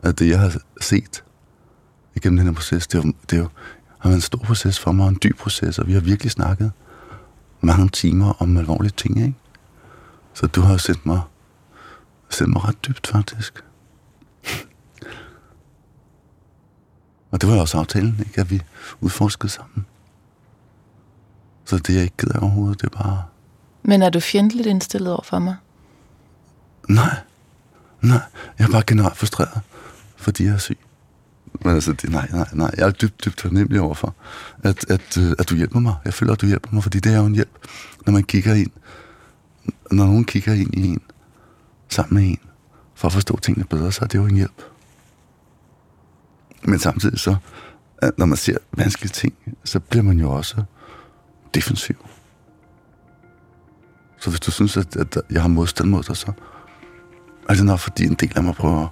af 0.02 0.14
det, 0.14 0.28
jeg 0.28 0.40
har 0.40 0.56
set 0.80 1.24
igennem 2.14 2.36
den 2.36 2.46
her 2.46 2.54
proces. 2.54 2.86
Det 2.86 2.98
er 2.98 3.02
jo, 3.02 3.12
det 3.30 3.36
er 3.36 3.40
jo 3.42 3.48
har 4.04 4.08
været 4.08 4.18
en 4.18 4.22
stor 4.22 4.38
proces 4.38 4.78
for 4.78 4.92
mig, 4.92 5.04
og 5.04 5.08
en 5.08 5.18
dyb 5.22 5.38
proces, 5.38 5.78
og 5.78 5.86
vi 5.86 5.92
har 5.92 6.00
virkelig 6.00 6.30
snakket 6.30 6.72
mange 7.60 7.88
timer 7.88 8.42
om 8.42 8.56
alvorlige 8.56 8.92
ting, 8.96 9.18
ikke? 9.18 9.34
Så 10.34 10.46
du 10.46 10.60
har 10.60 10.72
jo 10.72 10.78
sendt 10.78 11.06
mig, 11.06 11.20
sendt 12.30 12.52
mig 12.52 12.64
ret 12.64 12.84
dybt, 12.86 13.06
faktisk. 13.06 13.64
Og 17.30 17.40
det 17.40 17.48
var 17.48 17.54
jo 17.54 17.60
også 17.60 17.78
aftalen, 17.78 18.16
ikke? 18.26 18.40
At 18.40 18.50
vi 18.50 18.62
udforskede 19.00 19.52
sammen. 19.52 19.86
Så 21.64 21.76
det 21.76 21.88
er 21.88 21.94
jeg 21.94 22.02
ikke 22.02 22.34
af 22.34 22.42
overhovedet, 22.42 22.80
det 22.80 22.86
er 22.86 23.02
bare... 23.02 23.24
Men 23.82 24.02
er 24.02 24.10
du 24.10 24.20
fjendtligt 24.20 24.66
indstillet 24.66 25.12
over 25.12 25.22
for 25.22 25.38
mig? 25.38 25.56
Nej, 26.88 27.16
nej, 28.04 28.20
jeg 28.58 28.64
er 28.64 28.70
bare 28.70 28.82
generelt 28.86 29.16
frustreret, 29.16 29.60
fordi 30.16 30.44
jeg 30.44 30.52
er 30.52 30.58
syg. 30.58 30.78
Men 31.60 31.74
altså, 31.74 31.92
det, 31.92 32.10
nej, 32.10 32.28
nej, 32.32 32.48
nej, 32.52 32.70
jeg 32.76 32.86
er 32.86 32.90
dybt, 32.90 33.24
dybt 33.24 33.38
taknemmelig 33.38 33.80
overfor, 33.80 34.14
at, 34.62 34.90
at, 34.90 35.18
øh, 35.18 35.32
at 35.38 35.50
du 35.50 35.54
hjælper 35.54 35.80
mig. 35.80 35.94
Jeg 36.04 36.14
føler, 36.14 36.32
at 36.32 36.40
du 36.40 36.46
hjælper 36.46 36.68
mig, 36.72 36.82
fordi 36.82 36.98
det 36.98 37.12
er 37.12 37.18
jo 37.18 37.26
en 37.26 37.34
hjælp, 37.34 37.68
når 38.06 38.12
man 38.12 38.22
kigger 38.22 38.54
ind, 38.54 38.70
når 39.90 40.04
nogen 40.04 40.24
kigger 40.24 40.52
ind 40.52 40.74
i 40.74 40.86
en, 40.86 41.00
sammen 41.88 42.14
med 42.14 42.30
en, 42.30 42.38
for 42.94 43.08
at 43.08 43.12
forstå 43.12 43.38
tingene 43.38 43.64
bedre, 43.64 43.92
så 43.92 43.98
er 44.02 44.06
det 44.06 44.18
jo 44.18 44.26
en 44.26 44.34
hjælp. 44.34 44.62
Men 46.62 46.78
samtidig 46.78 47.18
så, 47.18 47.36
at 47.98 48.18
når 48.18 48.26
man 48.26 48.36
ser 48.36 48.58
vanskelige 48.72 49.12
ting, 49.12 49.34
så 49.64 49.80
bliver 49.80 50.02
man 50.02 50.18
jo 50.18 50.30
også 50.30 50.62
defensiv. 51.54 51.96
Så 54.20 54.30
hvis 54.30 54.40
du 54.40 54.50
synes, 54.50 54.76
at, 54.76 54.96
at 54.96 55.18
jeg 55.30 55.42
har 55.42 55.48
modstand 55.48 55.90
mod 55.90 56.02
dig, 56.02 56.16
så 56.16 56.32
er 57.48 57.54
det 57.54 57.64
nok 57.64 57.78
fordi 57.78 58.04
en 58.04 58.14
del 58.14 58.32
af 58.36 58.42
mig 58.42 58.54
prøver 58.54 58.82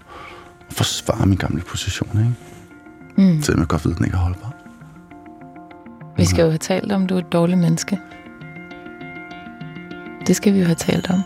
at 0.69 0.75
forsvare 0.75 1.27
min 1.27 1.39
gamle 1.39 1.63
position, 1.63 2.19
ikke? 2.19 3.33
Mm. 3.33 3.43
Selvom 3.43 3.61
jeg 3.61 3.69
godt 3.69 3.85
ved, 3.85 3.93
at 3.93 3.99
den 3.99 4.05
ikke 4.07 4.17
er 4.17 4.21
holdbar. 4.21 4.55
Vi 6.17 6.25
skal 6.25 6.43
jo 6.43 6.49
have 6.49 6.59
talt 6.59 6.93
om, 6.93 7.03
at 7.03 7.09
du 7.09 7.15
er 7.15 7.19
et 7.19 7.33
dårligt 7.33 7.59
menneske. 7.59 7.99
Det 10.27 10.37
skal 10.37 10.55
vi 10.55 10.59
jo 10.59 10.65
have 10.65 10.75
talt 10.75 11.11
om. 11.11 11.23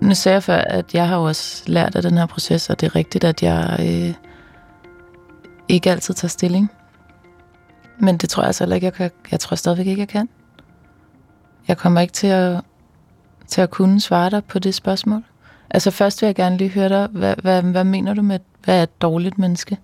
Nu 0.00 0.14
sagde 0.14 0.34
jeg 0.34 0.42
før, 0.42 0.56
at 0.56 0.94
jeg 0.94 1.08
har 1.08 1.16
jo 1.16 1.22
også 1.22 1.62
lært 1.66 1.96
af 1.96 2.02
den 2.02 2.18
her 2.18 2.26
proces, 2.26 2.70
og 2.70 2.80
det 2.80 2.86
er 2.86 2.96
rigtigt, 2.96 3.24
at 3.24 3.42
jeg 3.42 3.76
øh, 3.80 4.14
ikke 5.68 5.90
altid 5.90 6.14
tager 6.14 6.28
stilling. 6.28 6.70
Men 8.00 8.16
det 8.16 8.30
tror 8.30 8.42
jeg 8.42 8.46
altså 8.46 8.64
heller 8.64 8.76
ikke, 8.76 8.84
jeg 8.84 8.94
kan. 8.94 9.10
Jeg 9.30 9.40
tror 9.40 9.54
stadigvæk 9.54 9.86
ikke, 9.86 10.00
jeg 10.00 10.08
kan. 10.08 10.28
Jeg 11.68 11.78
kommer 11.78 12.00
ikke 12.00 12.12
til 12.12 12.26
at, 12.26 12.60
til 13.46 13.60
at 13.60 13.70
kunne 13.70 14.00
svare 14.00 14.30
dig 14.30 14.44
på 14.44 14.58
det 14.58 14.74
spørgsmål. 14.74 15.22
Altså 15.70 15.90
først 15.90 16.22
vil 16.22 16.26
jeg 16.26 16.34
gerne 16.34 16.56
lige 16.56 16.70
høre 16.70 16.88
dig, 16.88 17.08
hvad, 17.12 17.34
hvad, 17.42 17.62
hvad 17.62 17.84
mener 17.84 18.14
du 18.14 18.22
med, 18.22 18.38
hvad 18.64 18.78
er 18.78 18.82
et 18.82 19.02
dårligt 19.02 19.38
menneske? 19.38 19.78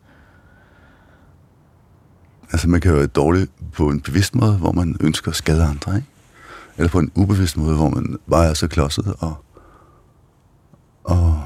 Altså, 2.52 2.68
man 2.68 2.80
kan 2.80 2.90
jo 2.90 2.96
være 2.96 3.06
dårlig 3.06 3.48
på 3.72 3.88
en 3.88 4.00
bevidst 4.00 4.34
måde, 4.34 4.56
hvor 4.56 4.72
man 4.72 4.96
ønsker 5.00 5.30
at 5.30 5.36
skade 5.36 5.64
andre, 5.64 5.96
ikke? 5.96 6.08
Eller 6.76 6.90
på 6.90 6.98
en 6.98 7.12
ubevidst 7.14 7.56
måde, 7.56 7.76
hvor 7.76 7.88
man 7.88 8.18
bare 8.30 8.46
er 8.46 8.54
så 8.54 8.68
klodset 8.68 9.14
og, 9.18 9.44
og 11.04 11.42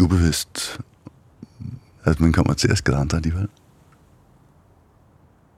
ubevidst, 0.00 0.80
at 2.04 2.20
man 2.20 2.32
kommer 2.32 2.52
til 2.52 2.68
at 2.72 2.78
skade 2.78 2.96
andre 2.96 3.16
alligevel. 3.16 3.48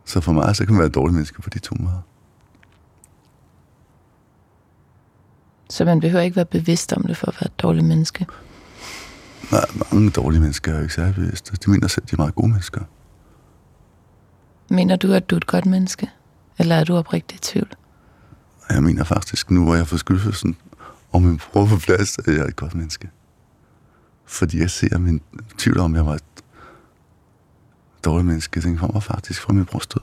Så 0.08 0.20
for 0.20 0.32
mig, 0.32 0.56
så 0.56 0.64
kan 0.64 0.74
man 0.74 0.78
være 0.78 0.88
et 0.88 0.94
dårligt 0.94 1.14
menneske 1.14 1.42
på 1.42 1.50
de 1.50 1.58
to 1.58 1.74
måder. 1.80 2.00
Så 5.70 5.84
man 5.84 6.00
behøver 6.00 6.22
ikke 6.22 6.36
være 6.36 6.44
bevidst 6.44 6.92
om 6.92 7.02
det 7.02 7.16
for 7.16 7.26
at 7.26 7.34
være 7.34 7.46
et 7.46 7.58
dårligt 7.62 7.86
menneske. 7.86 8.26
Nej, 9.52 9.64
mange 9.92 10.10
dårlige 10.10 10.40
mennesker 10.40 10.72
er 10.72 10.76
jo 10.76 10.82
ikke 10.82 10.94
særlig 10.94 11.14
bevidste. 11.14 11.56
De 11.64 11.70
mener 11.70 11.88
selv, 11.88 12.04
de 12.06 12.12
er 12.12 12.16
meget 12.16 12.34
gode 12.34 12.48
mennesker. 12.48 12.80
Mener 14.70 14.96
du, 14.96 15.12
at 15.12 15.30
du 15.30 15.34
er 15.34 15.36
et 15.36 15.46
godt 15.46 15.66
menneske? 15.66 16.10
Eller 16.58 16.74
er 16.74 16.84
du 16.84 16.96
oprigtigt 16.96 17.48
i 17.48 17.52
tvivl? 17.52 17.68
Jeg 18.70 18.82
mener 18.82 19.04
faktisk, 19.04 19.50
nu 19.50 19.64
hvor 19.64 19.74
jeg 19.74 19.86
får 19.86 19.96
skyldfølelsen 19.96 20.56
og 21.12 21.22
min 21.22 21.40
bror 21.52 21.66
på 21.66 21.76
plads, 21.76 22.18
at 22.18 22.26
jeg 22.26 22.36
er 22.36 22.46
et 22.46 22.56
godt 22.56 22.74
menneske. 22.74 23.10
Fordi 24.24 24.60
jeg 24.60 24.70
ser 24.70 24.98
min 24.98 25.20
tvivl 25.58 25.78
om, 25.78 25.94
jeg 25.94 26.06
var 26.06 26.14
et 26.14 26.22
dårligt 28.04 28.26
menneske. 28.26 28.60
Den 28.60 28.76
kommer 28.76 29.00
faktisk 29.00 29.40
fra 29.40 29.52
min 29.52 29.64
brors 29.64 29.86
død. 29.86 30.02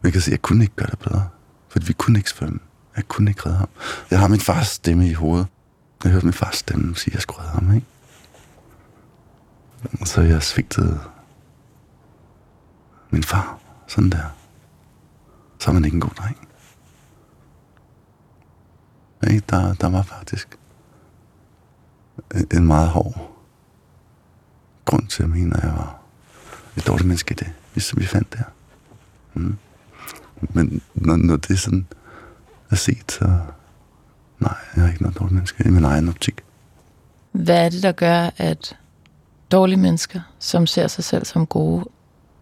Men 0.00 0.04
jeg 0.04 0.12
kan 0.12 0.22
se, 0.22 0.28
at 0.28 0.32
jeg 0.32 0.42
kunne 0.42 0.64
ikke 0.64 0.76
gøre 0.76 0.90
det 0.90 0.98
bedre. 0.98 1.28
For 1.68 1.78
vi 1.80 1.92
kunne 1.92 2.18
ikke 2.18 2.30
svømme. 2.30 2.58
Jeg 2.96 3.08
kunne 3.08 3.30
ikke 3.30 3.46
redde 3.46 3.58
ham. 3.58 3.68
Jeg 4.10 4.20
har 4.20 4.28
min 4.28 4.40
fars 4.40 4.66
stemme 4.66 5.08
i 5.08 5.12
hovedet. 5.12 5.46
Jeg 6.04 6.12
hørte 6.12 6.26
min 6.26 6.32
fars 6.32 6.56
stemme 6.56 6.96
sige, 6.96 7.12
at 7.12 7.14
jeg 7.14 7.22
skulle 7.22 7.40
redde 7.40 7.52
ham, 7.52 7.74
ikke? 7.74 7.86
Så 10.04 10.20
jeg 10.20 10.42
svigtede 10.42 11.00
min 13.10 13.22
far. 13.22 13.58
Sådan 13.86 14.10
der. 14.10 14.24
Så 15.58 15.70
er 15.70 15.74
man 15.74 15.84
ikke 15.84 15.94
en 15.94 16.00
god 16.00 16.10
dreng. 16.10 16.48
Ikke? 19.30 19.44
Der, 19.50 19.74
der 19.74 19.88
var 19.88 20.02
faktisk 20.02 20.58
en 22.52 22.66
meget 22.66 22.88
hård 22.88 23.36
grund 24.84 25.06
til 25.06 25.22
at 25.22 25.28
mene, 25.30 25.56
at 25.56 25.64
jeg 25.64 25.72
var 25.72 26.00
et 26.76 26.86
dårligt 26.86 27.08
menneske 27.08 27.32
i 27.32 27.34
det, 27.34 27.52
vi, 27.74 27.82
vi 27.96 28.06
fandt 28.06 28.32
der. 28.32 28.42
Mm. 29.34 29.56
Men 30.40 30.82
når, 30.94 31.16
når 31.16 31.36
det 31.36 31.58
sådan 31.58 31.86
er 32.70 32.76
set, 32.76 33.12
så 33.12 33.24
nej, 34.38 34.54
jeg 34.76 34.84
er 34.84 34.88
ikke 34.88 35.02
noget 35.02 35.18
dårligt 35.18 35.34
menneske 35.34 35.64
i 35.66 35.70
min 35.70 35.84
egen 35.84 36.08
optik. 36.08 36.40
Hvad 37.32 37.64
er 37.64 37.68
det, 37.68 37.82
der 37.82 37.92
gør, 37.92 38.30
at 38.36 38.76
dårlige 39.52 39.76
mennesker, 39.76 40.20
som 40.38 40.66
ser 40.66 40.86
sig 40.86 41.04
selv 41.04 41.24
som 41.24 41.46
gode, 41.46 41.84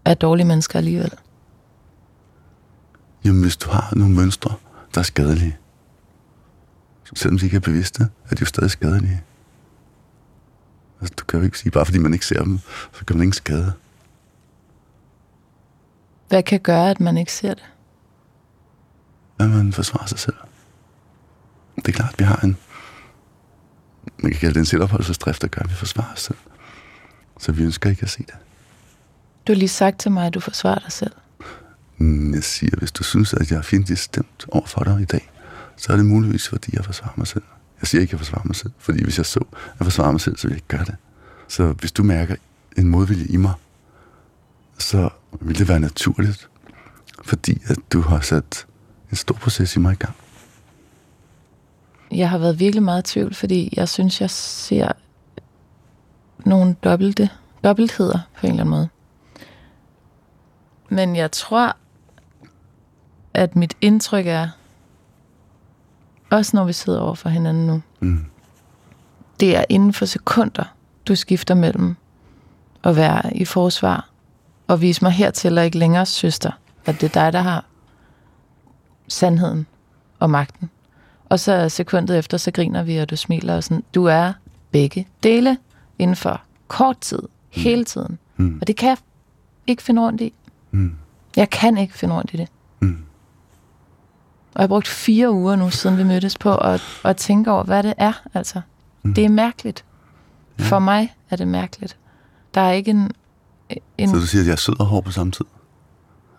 er 0.05 0.13
dårlige 0.13 0.47
mennesker 0.47 0.79
alligevel? 0.79 1.11
Jamen, 3.25 3.41
hvis 3.41 3.57
du 3.57 3.69
har 3.69 3.93
nogle 3.95 4.15
mønstre, 4.15 4.53
der 4.93 4.99
er 4.99 5.03
skadelige, 5.03 5.57
selvom 7.15 7.39
de 7.39 7.45
ikke 7.45 7.55
er 7.55 7.61
bevidste, 7.61 8.07
er 8.29 8.35
de 8.35 8.39
jo 8.39 8.45
stadig 8.45 8.71
skadelige. 8.71 9.23
Altså, 11.01 11.13
du 11.19 11.25
kan 11.25 11.39
jo 11.39 11.45
ikke 11.45 11.59
sige, 11.59 11.71
bare 11.71 11.85
fordi 11.85 11.97
man 11.97 12.13
ikke 12.13 12.25
ser 12.25 12.43
dem, 12.43 12.59
så 12.93 13.05
kan 13.05 13.17
man 13.17 13.25
ikke 13.25 13.37
skade. 13.37 13.73
Hvad 16.27 16.43
kan 16.43 16.59
gøre, 16.59 16.89
at 16.89 16.99
man 16.99 17.17
ikke 17.17 17.33
ser 17.33 17.53
det? 17.53 17.63
at 19.39 19.49
man 19.49 19.73
forsvarer 19.73 20.05
sig 20.05 20.19
selv. 20.19 20.35
Det 21.75 21.87
er 21.87 21.91
klart, 21.91 22.13
at 22.13 22.19
vi 22.19 22.23
har 22.23 22.39
en, 22.43 22.57
man 24.17 24.31
kan 24.31 24.39
kalde 24.39 24.53
det 24.53 24.59
en 24.59 24.65
selvopholdelsesdrift, 24.65 25.41
der 25.41 25.47
gør, 25.47 25.61
at 25.61 25.69
vi 25.69 25.75
forsvarer 25.75 26.13
os 26.13 26.21
selv. 26.21 26.37
Så 27.39 27.51
vi 27.51 27.63
ønsker 27.63 27.89
ikke 27.89 28.03
at 28.03 28.09
se 28.09 28.19
det. 28.19 28.35
Du 29.47 29.53
har 29.53 29.57
lige 29.57 29.69
sagt 29.69 29.99
til 29.99 30.11
mig, 30.11 30.27
at 30.27 30.33
du 30.33 30.39
forsvarer 30.39 30.79
dig 30.79 30.91
selv. 30.91 31.11
Men 31.97 32.33
jeg 32.33 32.43
siger, 32.43 32.77
hvis 32.77 32.91
du 32.91 33.03
synes, 33.03 33.33
at 33.33 33.51
jeg 33.51 33.57
er 33.57 33.61
fjendtligt 33.61 33.99
stemt 33.99 34.45
over 34.49 34.65
for 34.65 34.83
dig 34.83 35.01
i 35.01 35.05
dag, 35.05 35.31
så 35.77 35.93
er 35.93 35.97
det 35.97 36.05
muligvis, 36.05 36.47
fordi 36.49 36.75
jeg 36.75 36.85
forsvarer 36.85 37.13
mig 37.17 37.27
selv. 37.27 37.43
Jeg 37.81 37.87
siger 37.87 38.01
ikke, 38.01 38.09
at 38.09 38.13
jeg 38.13 38.19
forsvarer 38.19 38.45
mig 38.45 38.55
selv, 38.55 38.71
fordi 38.77 39.03
hvis 39.03 39.17
jeg 39.17 39.25
så 39.25 39.45
at 39.79 39.85
forsvare 39.85 40.11
mig 40.11 40.21
selv, 40.21 40.37
så 40.37 40.47
vil 40.47 40.51
jeg 40.53 40.57
ikke 40.57 40.67
gøre 40.67 40.85
det. 40.85 40.95
Så 41.47 41.71
hvis 41.71 41.91
du 41.91 42.03
mærker 42.03 42.35
en 42.77 42.87
modvilje 42.87 43.25
i 43.25 43.37
mig, 43.37 43.53
så 44.77 45.09
vil 45.41 45.57
det 45.57 45.67
være 45.67 45.79
naturligt, 45.79 46.49
fordi 47.23 47.61
at 47.67 47.77
du 47.93 48.01
har 48.01 48.19
sat 48.19 48.65
en 49.11 49.15
stor 49.17 49.35
proces 49.35 49.75
i 49.75 49.79
mig 49.79 49.93
i 49.93 49.95
gang. 49.95 50.15
Jeg 52.11 52.29
har 52.29 52.37
været 52.37 52.59
virkelig 52.59 52.83
meget 52.83 53.09
i 53.09 53.13
tvivl, 53.13 53.33
fordi 53.33 53.73
jeg 53.75 53.89
synes, 53.89 54.21
jeg 54.21 54.29
ser 54.29 54.91
nogle 56.39 56.75
dobbelte, 56.83 57.29
dobbeltheder 57.63 58.19
på 58.39 58.45
en 58.47 58.51
eller 58.51 58.63
anden 58.63 58.71
måde. 58.71 58.89
Men 60.89 61.15
jeg 61.15 61.31
tror, 61.31 61.75
at 63.33 63.55
mit 63.55 63.77
indtryk 63.81 64.27
er, 64.27 64.49
også 66.31 66.57
når 66.57 66.65
vi 66.65 66.73
sidder 66.73 66.99
over 66.99 67.15
for 67.15 67.29
hinanden 67.29 67.67
nu, 67.67 67.81
Mm. 67.99 68.25
det 69.39 69.57
er 69.57 69.65
inden 69.69 69.93
for 69.93 70.05
sekunder, 70.05 70.63
du 71.07 71.15
skifter 71.15 71.55
mellem 71.55 71.95
at 72.83 72.95
være 72.95 73.37
i 73.37 73.45
forsvar 73.45 74.09
og 74.67 74.81
vise 74.81 75.03
mig 75.03 75.11
hertil 75.11 75.57
og 75.57 75.65
ikke 75.65 75.77
længere 75.77 76.05
søster, 76.05 76.51
at 76.85 77.01
det 77.01 77.15
er 77.15 77.23
dig, 77.23 77.33
der 77.33 77.39
har 77.39 77.65
sandheden 79.07 79.67
og 80.19 80.29
magten. 80.29 80.69
Og 81.29 81.39
så 81.39 81.69
sekundet 81.69 82.17
efter, 82.17 82.37
så 82.37 82.51
griner 82.51 82.83
vi, 82.83 82.97
og 82.97 83.09
du 83.09 83.15
smiler 83.15 83.55
og 83.55 83.63
sådan, 83.63 83.83
du 83.95 84.05
er 84.05 84.33
begge 84.71 85.07
dele 85.23 85.57
inden 85.99 86.15
for 86.15 86.41
kort 86.67 86.97
tid, 86.97 87.19
hele 87.49 87.83
tiden. 87.83 88.19
Mm. 88.37 88.57
Og 88.61 88.67
det 88.67 88.75
kan 88.75 88.89
jeg 88.89 88.97
ikke 89.67 89.83
finde 89.83 90.01
rundt 90.01 90.21
i. 90.21 90.33
Mm. 90.71 90.95
Jeg 91.35 91.49
kan 91.49 91.77
ikke 91.77 91.93
finde 91.93 92.15
rundt 92.15 92.33
i 92.33 92.37
det. 92.37 92.47
Mm. 92.79 93.05
Og 94.53 94.59
jeg 94.59 94.63
har 94.63 94.67
brugt 94.67 94.87
fire 94.87 95.31
uger 95.31 95.55
nu, 95.55 95.69
siden 95.69 95.97
vi 95.97 96.03
mødtes 96.03 96.37
på, 96.37 96.55
at, 96.55 96.81
at 97.03 97.17
tænke 97.17 97.51
over, 97.51 97.63
hvad 97.63 97.83
det 97.83 97.93
er, 97.97 98.13
altså. 98.33 98.61
Mm. 99.03 99.13
Det 99.13 99.25
er 99.25 99.29
mærkeligt. 99.29 99.85
Ja. 100.59 100.63
For 100.63 100.79
mig 100.79 101.15
er 101.29 101.35
det 101.35 101.47
mærkeligt. 101.47 101.97
Der 102.53 102.61
er 102.61 102.71
ikke 102.71 102.91
en... 102.91 103.11
en 103.97 104.09
Så 104.09 104.15
du 104.15 104.25
siger, 104.25 104.41
at 104.41 104.45
jeg 104.47 104.51
er 104.51 104.57
sød 104.57 104.79
og 104.79 104.85
hård 104.85 105.03
på 105.03 105.11
samme 105.11 105.31
tid? 105.31 105.45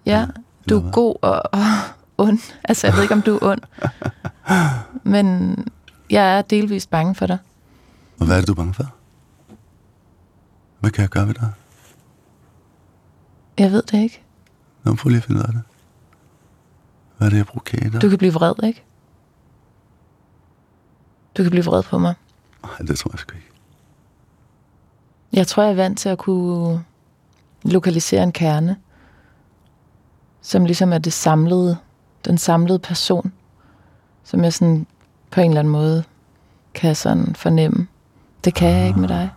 ja, 0.06 0.26
du 0.26 0.75
eller 0.75 0.76
er 0.76 0.80
hvad? 0.83 0.92
god 0.92 1.14
og, 1.23 1.42
og 1.52 1.61
ond. 2.18 2.38
Altså, 2.64 2.87
jeg 2.87 2.95
ved 2.95 3.02
ikke, 3.02 3.14
om 3.14 3.23
du 3.23 3.35
er 3.35 3.38
ond. 3.42 3.61
Men 5.12 5.56
jeg 6.11 6.38
er 6.38 6.42
delvist 6.42 6.90
bange 6.90 7.14
for 7.14 7.26
dig. 7.26 7.38
Og 8.21 8.26
hvad 8.26 8.37
er 8.37 8.40
det, 8.40 8.47
du 8.49 8.52
er 8.52 8.56
bange 8.56 8.75
for? 8.75 8.85
Hvad 10.80 10.90
kan 10.90 11.02
jeg 11.02 11.11
gøre 11.11 11.26
ved 11.26 11.35
dig? 11.35 11.52
Jeg 13.59 13.73
ved 13.73 13.83
det 13.83 13.99
ikke. 13.99 14.23
Nå, 14.85 14.95
prøv 14.95 15.09
lige 15.09 15.18
at 15.18 15.25
finde 15.25 15.40
ud 15.40 15.45
af 15.45 15.52
det. 15.52 15.62
Hvad 17.18 17.28
er 17.28 17.30
det, 17.30 17.37
jeg 17.37 17.47
provokerer 17.47 17.90
dig? 17.90 18.02
Du 18.02 18.09
kan 18.09 18.18
blive 18.18 18.33
vred, 18.33 18.54
ikke? 18.64 18.85
Du 21.37 21.42
kan 21.42 21.50
blive 21.50 21.64
vred 21.64 21.83
på 21.83 21.99
mig. 21.99 22.14
Nej, 22.62 22.78
det 22.78 22.99
tror 22.99 23.11
jeg 23.12 23.18
sgu 23.18 23.35
ikke. 23.35 23.50
Jeg 25.33 25.47
tror, 25.47 25.62
jeg 25.62 25.71
er 25.71 25.75
vant 25.76 25.99
til 25.99 26.09
at 26.09 26.18
kunne 26.18 26.85
lokalisere 27.66 28.23
en 28.23 28.32
kerne, 28.32 28.76
som 30.40 30.64
ligesom 30.64 30.92
er 30.92 30.99
det 30.99 31.12
samlede, 31.12 31.76
den 32.25 32.38
samlede 32.38 32.78
person, 32.78 33.32
som 34.25 34.44
jeg 34.44 34.52
sådan 34.52 34.87
på 35.30 35.40
en 35.40 35.50
eller 35.50 35.61
anden 35.61 35.73
måde 35.73 36.04
kan 36.75 36.96
sådan 36.96 37.35
fornemme. 37.35 37.87
Det 38.44 38.54
kan 38.54 38.70
jeg 38.70 38.87
ikke 38.88 39.00
med 39.00 39.08
dig. 39.08 39.30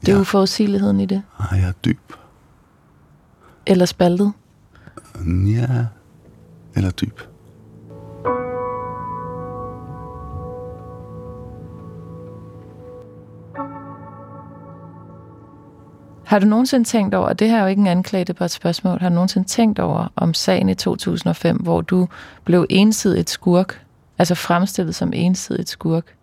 Det 0.00 0.08
er 0.08 0.12
Ja. 0.16 0.20
uforudsigeligheden 0.20 1.00
i 1.00 1.06
det. 1.06 1.22
Nej, 1.38 1.60
jeg 1.60 1.68
er 1.68 1.72
dyb. 1.72 2.12
Eller 3.66 3.84
spaltet. 3.86 4.32
Ja. 5.46 5.84
Eller 6.76 6.90
dyb. 6.90 7.20
Har 16.32 16.38
du 16.38 16.46
nogensinde 16.46 16.88
tænkt 16.88 17.14
over, 17.14 17.28
og 17.28 17.38
det 17.38 17.48
her 17.48 17.58
er 17.58 17.62
jo 17.62 17.66
ikke 17.66 17.80
en 17.80 17.86
anklage, 17.86 18.24
det 18.24 18.30
er 18.30 18.38
bare 18.38 18.44
et 18.44 18.50
spørgsmål, 18.50 19.00
har 19.00 19.08
du 19.08 19.14
nogensinde 19.14 19.48
tænkt 19.48 19.78
over 19.78 20.12
om 20.16 20.34
sagen 20.34 20.68
i 20.68 20.74
2005, 20.74 21.56
hvor 21.56 21.80
du 21.80 22.08
blev 22.44 22.66
ensidigt 22.70 23.30
skurk, 23.30 23.84
altså 24.18 24.34
fremstillet 24.34 24.94
som 24.94 25.12
ensidigt 25.14 25.68
skurk, 25.68 26.14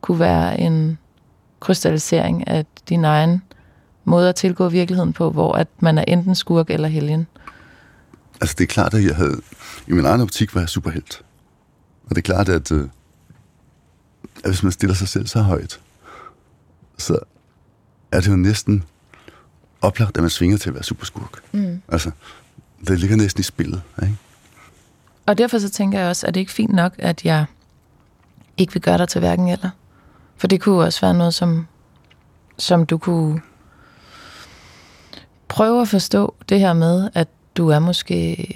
kunne 0.00 0.18
være 0.18 0.60
en 0.60 0.98
krystallisering 1.60 2.48
af 2.48 2.66
din 2.88 3.04
egen 3.04 3.42
måde 4.04 4.28
at 4.28 4.34
tilgå 4.34 4.68
virkeligheden 4.68 5.12
på, 5.12 5.30
hvor 5.30 5.52
at 5.52 5.68
man 5.78 5.98
er 5.98 6.04
enten 6.08 6.34
skurk 6.34 6.70
eller 6.70 6.88
helgen. 6.88 7.26
Altså, 8.40 8.54
det 8.58 8.64
er 8.64 8.68
klart, 8.68 8.94
at 8.94 9.04
jeg 9.04 9.16
havde... 9.16 9.40
I 9.86 9.92
min 9.92 10.04
egen 10.04 10.20
optik 10.20 10.54
var 10.54 10.60
jeg 10.60 10.68
superhelt. 10.68 11.22
Og 12.04 12.10
det 12.10 12.18
er 12.18 12.22
klart, 12.22 12.48
at, 12.48 12.72
øh, 12.72 12.88
at 14.44 14.50
hvis 14.50 14.62
man 14.62 14.72
stiller 14.72 14.94
sig 14.94 15.08
selv 15.08 15.26
så 15.26 15.42
højt, 15.42 15.80
så 16.98 17.18
er 18.12 18.20
det 18.20 18.28
jo 18.28 18.36
næsten 18.36 18.84
oplagt, 19.84 20.16
at 20.16 20.22
man 20.22 20.30
svinger 20.30 20.56
til 20.58 20.68
at 20.68 20.74
være 20.74 20.82
superskurk. 20.82 21.42
Mm. 21.52 21.82
Altså, 21.88 22.10
det 22.88 23.00
ligger 23.00 23.16
næsten 23.16 23.40
i 23.40 23.44
spillet, 23.44 23.82
ikke? 24.02 24.16
Og 25.26 25.38
derfor 25.38 25.58
så 25.58 25.70
tænker 25.70 25.98
jeg 25.98 26.08
også, 26.08 26.26
at 26.26 26.34
det 26.34 26.40
ikke 26.40 26.52
fint 26.52 26.72
nok, 26.72 26.94
at 26.98 27.24
jeg 27.24 27.44
ikke 28.56 28.72
vil 28.72 28.82
gøre 28.82 28.98
dig 28.98 29.08
til 29.08 29.18
hverken 29.18 29.48
eller. 29.48 29.70
For 30.36 30.46
det 30.46 30.60
kunne 30.60 30.84
også 30.84 31.00
være 31.00 31.14
noget, 31.14 31.34
som, 31.34 31.66
som 32.58 32.86
du 32.86 32.98
kunne 32.98 33.40
prøve 35.48 35.80
at 35.80 35.88
forstå 35.88 36.34
det 36.48 36.60
her 36.60 36.72
med, 36.72 37.10
at 37.14 37.28
du 37.56 37.68
er 37.68 37.78
måske 37.78 38.48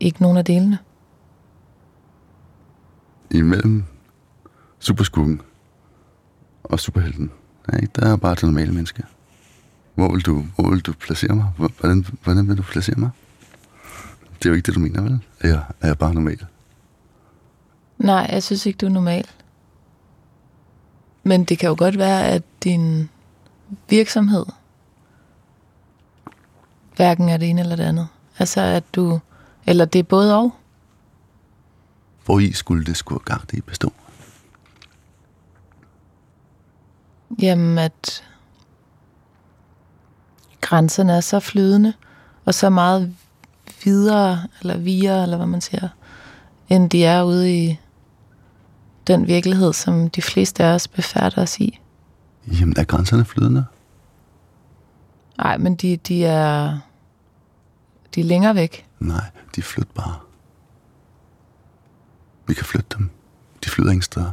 ikke 0.00 0.22
nogen 0.22 0.36
af 0.36 0.44
delene. 0.44 0.78
Imellem 3.30 3.84
superskuggen 4.78 5.40
og 6.62 6.80
superhelten, 6.80 7.30
ikke? 7.74 7.88
der 7.96 8.12
er 8.12 8.16
bare 8.16 8.34
det 8.34 8.42
normale 8.42 8.72
menneske. 8.72 9.02
Hvor 9.94 10.12
vil 10.12 10.22
du, 10.22 10.44
hvor 10.56 10.70
vil 10.70 10.80
du 10.80 10.92
placere 10.92 11.34
mig? 11.34 11.46
Hvordan, 11.56 12.06
hvordan 12.22 12.48
vil 12.48 12.58
du 12.58 12.62
placere 12.62 12.96
mig? 12.96 13.10
Det 14.38 14.46
er 14.46 14.50
jo 14.50 14.54
ikke 14.54 14.66
det, 14.66 14.74
du 14.74 14.80
mener, 14.80 15.02
vel? 15.02 15.20
Er 15.40 15.48
jeg, 15.48 15.62
er 15.80 15.86
jeg 15.86 15.98
bare 15.98 16.14
normal? 16.14 16.46
Nej, 17.98 18.28
jeg 18.32 18.42
synes 18.42 18.66
ikke, 18.66 18.76
du 18.76 18.86
er 18.86 18.90
normal. 18.90 19.26
Men 21.22 21.44
det 21.44 21.58
kan 21.58 21.68
jo 21.68 21.74
godt 21.78 21.98
være, 21.98 22.28
at 22.28 22.42
din 22.64 23.10
virksomhed 23.88 24.46
hverken 26.96 27.28
er 27.28 27.36
det 27.36 27.50
ene 27.50 27.60
eller 27.60 27.76
det 27.76 27.84
andet. 27.84 28.08
Altså, 28.38 28.60
at 28.60 28.84
du... 28.92 29.20
Eller 29.66 29.84
det 29.84 29.98
er 29.98 30.02
både 30.02 30.36
og. 30.36 30.54
Hvor 32.24 32.38
i 32.38 32.52
skulle 32.52 32.84
det 32.84 32.96
skurkagtige 32.96 33.62
bestå? 33.62 33.92
Jamen, 37.42 37.78
at 37.78 38.24
grænserne 40.60 41.12
er 41.12 41.20
så 41.20 41.40
flydende, 41.40 41.92
og 42.44 42.54
så 42.54 42.70
meget 42.70 43.14
videre, 43.84 44.46
eller 44.60 44.76
videre, 44.76 45.22
eller 45.22 45.36
hvad 45.36 45.46
man 45.46 45.60
siger, 45.60 45.88
end 46.68 46.90
de 46.90 47.04
er 47.04 47.22
ude 47.22 47.64
i 47.64 47.80
den 49.06 49.26
virkelighed, 49.26 49.72
som 49.72 50.10
de 50.10 50.22
fleste 50.22 50.64
af 50.64 50.74
os 50.74 50.88
befærder 50.88 51.42
os 51.42 51.60
i. 51.60 51.80
Jamen, 52.60 52.74
er 52.78 52.84
grænserne 52.84 53.24
flydende? 53.24 53.64
Nej, 55.38 55.58
men 55.58 55.74
de, 55.74 55.96
de 55.96 56.24
er 56.24 56.78
de 58.14 58.20
er 58.20 58.24
længere 58.24 58.54
væk. 58.54 58.86
Nej, 58.98 59.30
de 59.56 59.62
flytter 59.62 59.92
bare. 59.94 60.18
Vi 62.46 62.54
kan 62.54 62.64
flytte 62.64 62.96
dem. 62.98 63.10
De 63.64 63.70
flyder 63.70 63.90
ingen 63.90 64.02
steder. 64.02 64.32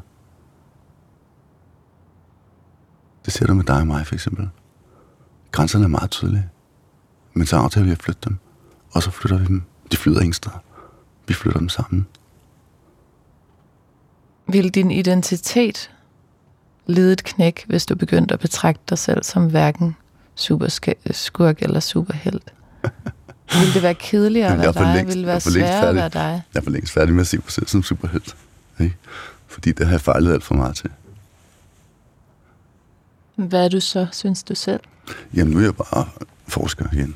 Det 3.26 3.34
ser 3.34 3.46
du 3.46 3.54
med 3.54 3.64
dig 3.64 3.78
og 3.78 3.88
mig, 3.88 4.08
for 4.08 4.16
eksempel. 4.16 4.50
Grænserne 5.52 5.84
er 5.84 5.90
meget 5.90 6.12
tydelige. 6.12 6.50
Men 7.34 7.48
så 7.48 7.58
aftaler 7.58 7.86
vi 7.86 7.92
at 7.92 8.04
flytte 8.04 8.22
dem. 8.26 8.38
Og 8.92 9.04
så 9.04 9.12
flytter 9.12 9.38
vi 9.38 9.46
dem. 9.46 9.64
De 9.92 9.98
flyder 9.98 10.20
ingen 10.20 10.34
steder. 10.34 10.64
Vi 11.28 11.34
flytter 11.34 11.60
dem 11.60 11.70
sammen. 11.70 12.08
Vil 14.48 14.70
din 14.70 14.92
identitet 14.92 15.92
lide 16.88 17.14
et 17.14 17.24
knæk, 17.24 17.66
hvis 17.68 17.86
du 17.86 17.96
begyndte 17.96 18.34
at 18.34 18.40
betragte 18.40 18.82
dig 18.90 18.98
selv 18.98 19.24
som 19.24 19.50
hverken 19.50 19.96
superskurk 20.36 21.62
eller 21.62 21.80
superhelt? 21.80 22.54
Vil 23.54 23.74
det 23.74 23.84
være 23.84 23.94
kedeligere 23.94 24.54
at 24.54 24.60
være 24.60 24.74
dig? 24.74 24.96
Længst, 24.96 25.16
Vil 25.16 25.24
det 25.24 25.28
være 25.28 25.40
sværere 25.40 25.90
at 25.90 25.96
være 25.96 26.10
dig? 26.10 26.42
Jeg 26.54 26.60
er 26.60 26.64
for 26.64 26.72
længst 26.72 26.94
færdig 26.94 27.14
med 27.14 27.22
at 27.22 27.28
se 27.28 27.38
mig 27.38 27.52
selv 27.52 27.68
som 27.68 27.84
superhelt. 27.84 28.36
Ikke? 28.80 28.96
Fordi 29.48 29.72
det 29.72 29.86
har 29.86 29.94
jeg 29.94 30.02
fejlet 30.02 30.34
alt 30.34 30.44
for 30.44 30.56
meget 30.56 30.76
til. 30.76 30.90
Hvad 33.38 33.66
er 33.66 33.70
du 33.70 33.80
så, 33.80 34.08
synes 34.12 34.44
du 34.44 34.56
selv? 34.56 34.80
Jamen, 35.34 35.54
nu 35.54 35.60
er 35.60 35.64
jeg 35.64 35.76
bare 35.76 36.10
forsker 36.48 36.86
igen. 36.94 37.16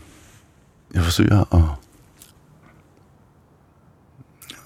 Jeg 0.94 1.04
forsøger 1.04 1.56
at, 1.56 1.64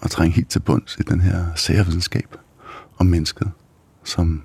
at 0.01 0.11
trænge 0.11 0.35
helt 0.35 0.49
til 0.49 0.59
bunds 0.59 0.97
i 0.99 1.01
den 1.01 1.21
her 1.21 1.45
særvidenskab 1.55 2.35
om 2.97 3.05
mennesket, 3.05 3.51
som 4.03 4.43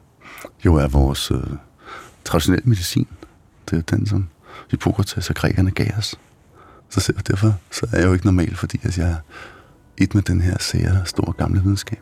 jo 0.64 0.74
er 0.74 0.88
vores 0.88 1.30
øh, 1.30 1.42
traditionelle 2.24 2.68
medicin. 2.68 3.08
Det 3.64 3.72
er 3.72 3.76
jo 3.76 3.96
den, 3.96 4.06
som 4.06 4.28
Hippokrates 4.70 5.30
og 5.30 5.36
grækerne 5.36 5.70
gav 5.70 5.90
os. 5.98 6.14
Så 6.88 7.12
derfor 7.28 7.54
så 7.70 7.86
er 7.92 7.98
jeg 7.98 8.06
jo 8.06 8.12
ikke 8.12 8.26
normal, 8.26 8.56
fordi 8.56 8.80
at 8.82 8.98
jeg 8.98 9.10
er 9.10 9.16
et 9.96 10.14
med 10.14 10.22
den 10.22 10.40
her 10.40 10.56
sære, 10.60 11.06
store 11.06 11.32
gamle 11.32 11.62
videnskab. 11.62 12.00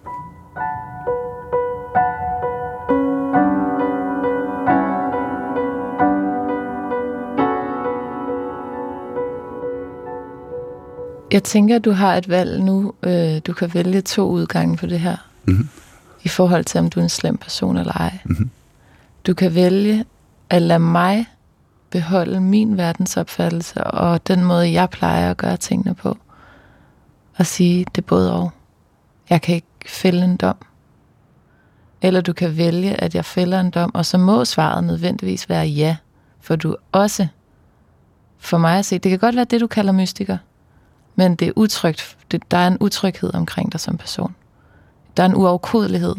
Jeg 11.32 11.44
tænker, 11.44 11.76
at 11.76 11.84
du 11.84 11.90
har 11.90 12.14
et 12.14 12.28
valg 12.28 12.62
nu. 12.62 12.92
Øh, 13.02 13.40
du 13.46 13.52
kan 13.52 13.74
vælge 13.74 14.00
to 14.00 14.30
udgange 14.30 14.76
på 14.76 14.86
det 14.86 15.00
her. 15.00 15.16
Mm-hmm. 15.44 15.68
I 16.22 16.28
forhold 16.28 16.64
til, 16.64 16.78
om 16.78 16.90
du 16.90 17.00
er 17.00 17.04
en 17.04 17.08
slem 17.08 17.36
person 17.36 17.76
eller 17.76 17.92
ej. 17.92 18.18
Mm-hmm. 18.24 18.50
Du 19.26 19.34
kan 19.34 19.54
vælge 19.54 20.04
at 20.50 20.62
lade 20.62 20.78
mig 20.78 21.26
beholde 21.90 22.40
min 22.40 22.76
verdensopfattelse 22.76 23.84
og 23.84 24.28
den 24.28 24.44
måde, 24.44 24.72
jeg 24.72 24.90
plejer 24.90 25.30
at 25.30 25.36
gøre 25.36 25.56
tingene 25.56 25.94
på. 25.94 26.18
Og 27.36 27.46
sige, 27.46 27.84
det 27.94 27.98
er 27.98 28.06
både 28.06 28.32
og. 28.32 28.50
Jeg 29.30 29.42
kan 29.42 29.54
ikke 29.54 29.66
fælde 29.86 30.24
en 30.24 30.36
dom. 30.36 30.56
Eller 32.02 32.20
du 32.20 32.32
kan 32.32 32.56
vælge, 32.56 33.00
at 33.00 33.14
jeg 33.14 33.24
fælder 33.24 33.60
en 33.60 33.70
dom, 33.70 33.90
og 33.94 34.06
så 34.06 34.18
må 34.18 34.44
svaret 34.44 34.84
nødvendigvis 34.84 35.48
være 35.48 35.66
ja. 35.66 35.96
For 36.40 36.56
du 36.56 36.76
også, 36.92 37.26
for 38.38 38.58
mig 38.58 38.78
at 38.78 38.84
se, 38.84 38.98
det 38.98 39.10
kan 39.10 39.18
godt 39.18 39.36
være 39.36 39.44
det, 39.44 39.60
du 39.60 39.66
kalder 39.66 39.92
mystiker, 39.92 40.38
men 41.18 41.36
det 41.36 41.48
er 41.48 41.52
utrygt. 41.56 42.16
Det, 42.30 42.50
der 42.50 42.56
er 42.56 42.66
en 42.66 42.76
utryghed 42.80 43.34
omkring 43.34 43.72
dig 43.72 43.80
som 43.80 43.96
person. 43.96 44.34
Der 45.16 45.22
er 45.22 45.26
en 45.26 45.34
uafkodelighed, 45.34 46.14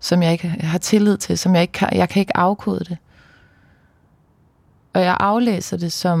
som 0.00 0.22
jeg 0.22 0.32
ikke 0.32 0.48
har 0.48 0.78
tillid 0.78 1.16
til, 1.16 1.38
som 1.38 1.54
jeg 1.54 1.62
ikke 1.62 1.72
kan, 1.72 1.88
jeg 1.92 2.08
kan 2.08 2.20
ikke 2.20 2.36
afkode 2.36 2.78
det. 2.78 2.98
Og 4.92 5.00
jeg 5.00 5.16
aflæser 5.20 5.76
det 5.76 5.92
som 5.92 6.20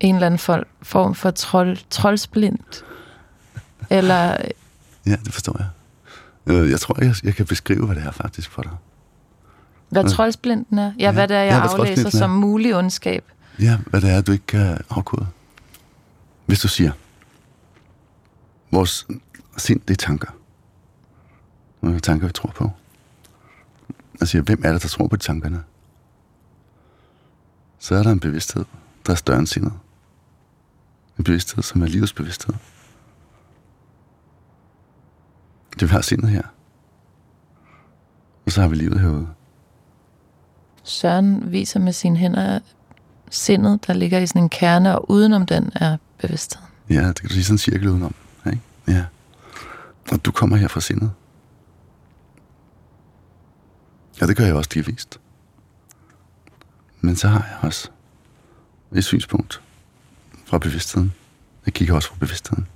en 0.00 0.14
eller 0.14 0.26
anden 0.26 0.64
form 0.82 1.14
for 1.14 1.30
trold, 1.30 1.76
troldsblint. 1.90 2.84
Eller... 3.90 4.36
Ja, 5.06 5.16
det 5.24 5.32
forstår 5.32 5.56
jeg. 5.58 6.70
Jeg 6.70 6.80
tror, 6.80 7.04
jeg, 7.04 7.14
jeg 7.24 7.34
kan 7.34 7.46
beskrive, 7.46 7.86
hvad 7.86 7.96
det 7.96 8.04
er 8.04 8.10
faktisk 8.10 8.50
for 8.50 8.62
dig. 8.62 8.72
Hvad 9.88 10.10
troldsblinten 10.10 10.78
er? 10.78 10.92
Ja, 10.98 11.04
ja 11.04 11.12
hvad 11.12 11.28
det 11.28 11.36
er, 11.36 11.42
jeg 11.42 11.62
ja, 11.64 11.72
aflæser 11.72 12.10
som 12.10 12.30
mulig 12.30 12.76
ondskab. 12.76 13.24
Ja, 13.60 13.78
hvad 13.86 14.00
det 14.00 14.10
er, 14.10 14.20
du 14.20 14.32
ikke 14.32 14.46
kan 14.46 14.78
afkode. 14.90 15.26
Hvis 16.46 16.60
du 16.60 16.68
siger, 16.68 16.92
vores 18.70 19.06
sind, 19.56 19.80
det 19.80 19.90
er 19.90 20.06
tanker. 20.06 20.30
Nogle 21.80 22.00
tanker, 22.00 22.26
vi 22.26 22.32
tror 22.32 22.50
på. 22.50 22.70
Og 24.20 24.28
siger, 24.28 24.42
hvem 24.42 24.62
er 24.64 24.72
det, 24.72 24.82
der 24.82 24.88
tror 24.88 25.08
på 25.08 25.16
de 25.16 25.22
tankerne? 25.22 25.64
så 27.82 27.94
er 27.94 28.02
der 28.02 28.10
en 28.10 28.20
bevidsthed, 28.20 28.64
der 29.06 29.12
er 29.12 29.16
større 29.16 29.38
end 29.38 29.46
sindet. 29.46 29.72
En 31.18 31.24
bevidsthed, 31.24 31.62
som 31.62 31.82
er 31.82 31.86
livets 31.86 32.12
bevidsthed. 32.12 32.54
Det 35.80 35.82
vi 35.82 35.92
har 35.92 36.00
sindet 36.00 36.30
her. 36.30 36.42
Og 38.46 38.52
så 38.52 38.60
har 38.60 38.68
vi 38.68 38.76
livet 38.76 39.00
herude. 39.00 39.28
Søren 40.82 41.52
viser 41.52 41.80
med 41.80 41.92
sine 41.92 42.16
hænder 42.16 42.60
sindet, 43.30 43.86
der 43.86 43.92
ligger 43.92 44.18
i 44.18 44.26
sådan 44.26 44.42
en 44.42 44.48
kerne, 44.48 44.98
og 44.98 45.10
udenom 45.10 45.46
den 45.46 45.72
er 45.74 45.96
bevidsthed. 46.22 46.62
Ja, 46.90 47.08
det 47.08 47.20
kan 47.20 47.28
du 47.28 47.34
sige 47.34 47.44
sådan 47.44 47.54
en 47.54 47.58
cirkel 47.58 47.88
udenom. 47.88 48.14
Ikke? 48.46 48.60
Ja. 48.88 49.04
Og 50.12 50.24
du 50.24 50.32
kommer 50.32 50.56
her 50.56 50.68
fra 50.68 50.80
sindet. 50.80 51.12
Ja, 54.20 54.26
det 54.26 54.36
gør 54.36 54.44
jeg 54.44 54.54
også 54.54 54.70
delvist. 54.74 55.20
Men 57.00 57.16
så 57.16 57.28
har 57.28 57.46
jeg 57.48 57.58
også 57.62 57.88
et 58.92 59.04
synspunkt 59.04 59.62
fra 60.46 60.58
bevidstheden. 60.58 61.12
Jeg 61.66 61.74
kigger 61.74 61.94
også 61.94 62.08
fra 62.08 62.16
bevidstheden. 62.20 62.66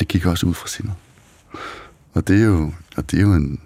Jeg 0.00 0.08
kigger 0.08 0.30
også 0.30 0.46
ud 0.46 0.54
fra 0.54 0.68
sindet. 0.68 0.94
Og 2.14 2.28
det 2.28 2.42
er 2.42 2.44
jo, 2.44 2.72
og 2.96 3.10
det 3.10 3.18
er 3.18 3.22
jo 3.22 3.34
en, 3.34 3.60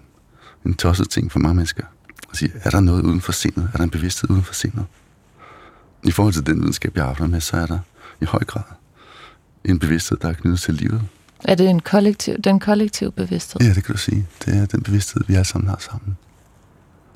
en 0.65 0.73
tosset 0.73 1.09
ting 1.09 1.31
for 1.31 1.39
mange 1.39 1.55
mennesker. 1.55 1.83
At 2.31 2.37
sige, 2.37 2.51
er 2.63 2.69
der 2.69 2.79
noget 2.79 3.03
uden 3.03 3.21
for 3.21 3.31
sindet? 3.31 3.69
Er 3.73 3.77
der 3.77 3.83
en 3.83 3.89
bevidsthed 3.89 4.29
uden 4.29 4.43
for 4.43 4.53
sindet? 4.53 4.85
I 6.03 6.11
forhold 6.11 6.33
til 6.33 6.45
den 6.45 6.59
videnskab, 6.59 6.97
jeg 6.97 7.05
arbejder 7.05 7.31
med, 7.31 7.41
så 7.41 7.57
er 7.57 7.65
der 7.65 7.79
i 8.21 8.25
høj 8.25 8.43
grad 8.43 8.63
en 9.67 9.79
bevidsthed, 9.79 10.17
der 10.17 10.29
er 10.29 10.33
knyttet 10.33 10.59
til 10.59 10.73
livet. 10.73 11.01
Er 11.43 11.55
det 11.55 11.69
en 11.69 11.79
kollektiv, 11.79 12.41
den 12.41 12.59
kollektive 12.59 13.11
bevidsthed? 13.11 13.61
Ja, 13.61 13.73
det 13.73 13.83
kan 13.83 13.95
du 13.95 13.99
sige. 13.99 14.27
Det 14.45 14.57
er 14.57 14.65
den 14.65 14.81
bevidsthed, 14.81 15.21
vi 15.27 15.33
alle 15.33 15.45
sammen 15.45 15.69
har 15.69 15.77
sammen. 15.79 16.17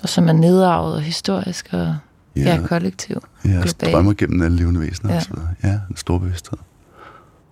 Og 0.03 0.09
som 0.09 0.29
er 0.29 0.33
nedarvet 0.33 1.03
historisk 1.03 1.69
og 1.71 1.97
ja, 2.35 2.55
ja 2.55 2.67
kollektiv. 2.67 3.23
Ja, 3.45 3.65
strømmer 3.65 4.13
gennem 4.13 4.41
alle 4.41 4.57
levende 4.57 4.79
væsener 4.79 5.11
ja. 5.11 5.17
og 5.17 5.23
så 5.23 5.29
videre. 5.33 5.49
Ja, 5.63 5.79
en 5.89 5.97
stor 5.97 6.17
bevidsthed. 6.17 6.57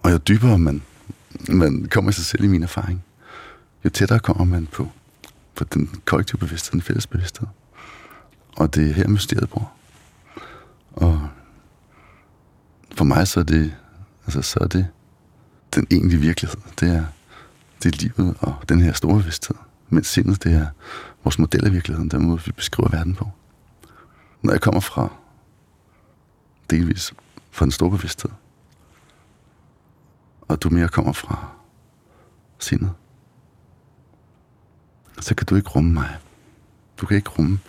Og 0.03 0.11
jo 0.11 0.17
dybere 0.17 0.57
man, 0.57 0.81
man 1.49 1.87
kommer 1.91 2.09
i 2.11 2.13
sig 2.13 2.25
selv 2.25 2.43
i 2.43 2.47
min 2.47 2.63
erfaring, 2.63 3.03
jo 3.85 3.89
tættere 3.89 4.19
kommer 4.19 4.43
man 4.43 4.67
på, 4.71 4.89
på 5.55 5.63
den 5.63 5.89
kollektive 6.05 6.39
bevidsthed, 6.39 6.71
den 6.71 6.81
fælles 6.81 7.07
bevidsthed. 7.07 7.47
Og 8.57 8.75
det 8.75 8.89
er 8.89 8.93
her 8.93 9.07
mysteriet 9.07 9.49
bor. 9.49 9.71
Og 10.91 11.29
for 12.99 13.05
mig 13.05 13.27
så 13.27 13.39
er 13.39 13.43
det, 13.43 13.75
altså 14.25 14.41
så 14.41 14.59
er 14.61 14.67
det 14.67 14.87
den 15.75 15.87
egentlige 15.91 16.19
virkelighed. 16.19 16.57
Det 16.79 16.95
er, 16.95 17.05
det 17.83 17.95
er 17.95 17.97
livet 17.99 18.35
og 18.39 18.55
den 18.69 18.81
her 18.81 18.93
store 18.93 19.17
bevidsthed, 19.17 19.55
mens 19.89 20.07
sindet 20.07 20.43
det 20.43 20.53
er 20.53 20.67
vores 21.23 21.39
model 21.39 21.65
af 21.65 21.71
virkeligheden, 21.71 22.09
den 22.09 22.25
måde, 22.25 22.41
vi 22.45 22.51
beskriver 22.51 22.89
verden 22.89 23.15
på. 23.15 23.29
Når 24.41 24.51
jeg 24.53 24.61
kommer 24.61 24.79
fra 24.79 25.13
delvis 26.69 27.13
fra 27.51 27.65
den 27.65 27.71
store 27.71 27.91
bevidsthed, 27.91 28.31
og 30.41 30.63
du 30.63 30.69
mere 30.69 30.87
kommer 30.87 31.13
fra 31.13 31.49
sindet, 32.59 32.91
så 35.19 35.35
kan 35.35 35.45
du 35.45 35.55
ikke 35.55 35.69
rumme 35.69 35.93
mig. 35.93 36.17
Du 36.97 37.05
kan 37.05 37.17
ikke 37.17 37.29
rumme, 37.29 37.59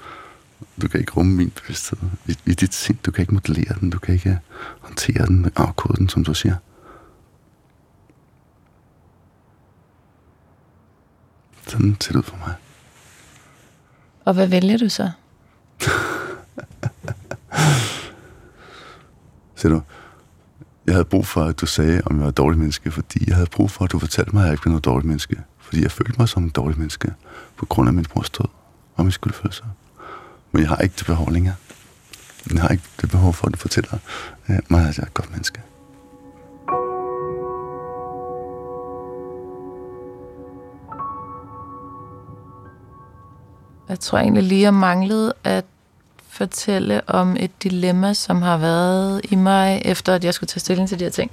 du 0.83 0.89
kan 0.89 1.01
ikke 1.01 1.13
rumme 1.13 1.33
min 1.33 1.51
bevidsthed 1.51 1.99
i, 2.27 2.37
i 2.47 2.55
dit 2.55 2.75
sind. 2.75 2.99
Du 3.07 3.11
kan 3.11 3.23
ikke 3.23 3.35
modellere 3.35 3.75
den, 3.81 3.91
du 3.91 3.99
kan 3.99 4.15
ikke 4.15 4.39
håndtere 4.81 5.27
den, 5.27 5.53
afkode 5.57 5.97
den, 5.97 6.09
som 6.09 6.25
du 6.25 6.35
siger. 6.35 6.57
Sådan 11.69 11.97
ser 12.01 12.13
det 12.13 12.19
ud 12.19 12.23
for 12.23 12.37
mig. 12.37 12.55
Og 14.25 14.35
hvad 14.35 14.47
vælger 14.47 14.79
du 14.79 14.89
så? 14.89 15.11
Ser 19.57 19.69
du, 19.69 19.83
jeg 20.87 20.95
havde 20.95 21.05
brug 21.05 21.27
for, 21.27 21.45
at 21.45 21.61
du 21.61 21.67
sagde, 21.67 22.03
om 22.07 22.17
jeg 22.17 22.23
var 22.23 22.29
et 22.29 22.37
dårligt 22.37 22.59
menneske, 22.59 22.91
fordi 22.91 23.25
jeg 23.27 23.35
havde 23.35 23.49
brug 23.53 23.71
for, 23.71 23.85
at 23.85 23.93
du 23.93 23.99
fortalte 23.99 24.33
mig, 24.33 24.43
at 24.43 24.47
jeg 24.47 24.53
ikke 24.53 24.65
var 24.65 24.71
noget 24.71 24.85
dårligt 24.85 25.07
menneske. 25.07 25.41
Fordi 25.59 25.83
jeg 25.83 25.91
følte 25.91 26.15
mig 26.19 26.29
som 26.29 26.47
et 26.47 26.57
dårligt 26.57 26.79
menneske, 26.79 27.15
på 27.57 27.67
grund 27.67 27.89
af 27.89 27.95
min 27.95 28.07
mors 28.15 28.31
død 28.31 28.49
og 28.97 29.05
min 29.05 29.13
skyldfølelse. 29.13 29.65
Men 30.53 30.63
jeg 30.63 30.69
har 30.69 30.77
ikke 30.77 30.95
det 30.99 31.07
behov 31.07 31.33
længere. 31.33 31.55
Jeg 32.53 32.63
har 32.63 32.69
ikke 32.69 32.85
det 33.01 33.11
behov 33.11 33.35
for, 33.35 33.47
at 33.47 33.53
du 33.53 33.59
fortæller 33.59 33.99
øh, 34.49 34.59
mig, 34.69 34.89
at 34.89 34.97
jeg 34.97 35.03
er 35.03 35.07
et 35.07 35.15
godt 35.15 35.31
menneske. 35.31 35.61
Jeg 43.89 44.01
tror 44.01 44.19
egentlig 44.19 44.43
lige, 44.43 44.63
jeg 44.63 44.75
manglede 44.75 45.33
at 45.45 45.65
fortælle 46.29 47.03
om 47.07 47.37
et 47.41 47.63
dilemma, 47.63 48.15
som 48.15 48.43
har 48.43 48.57
været 48.57 49.21
i 49.25 49.35
mig, 49.35 49.83
efter 49.85 50.15
at 50.15 50.25
jeg 50.25 50.35
skulle 50.35 50.49
tage 50.49 50.61
stilling 50.61 50.89
til 50.89 50.99
de 50.99 51.05
her 51.05 51.11
ting. 51.11 51.31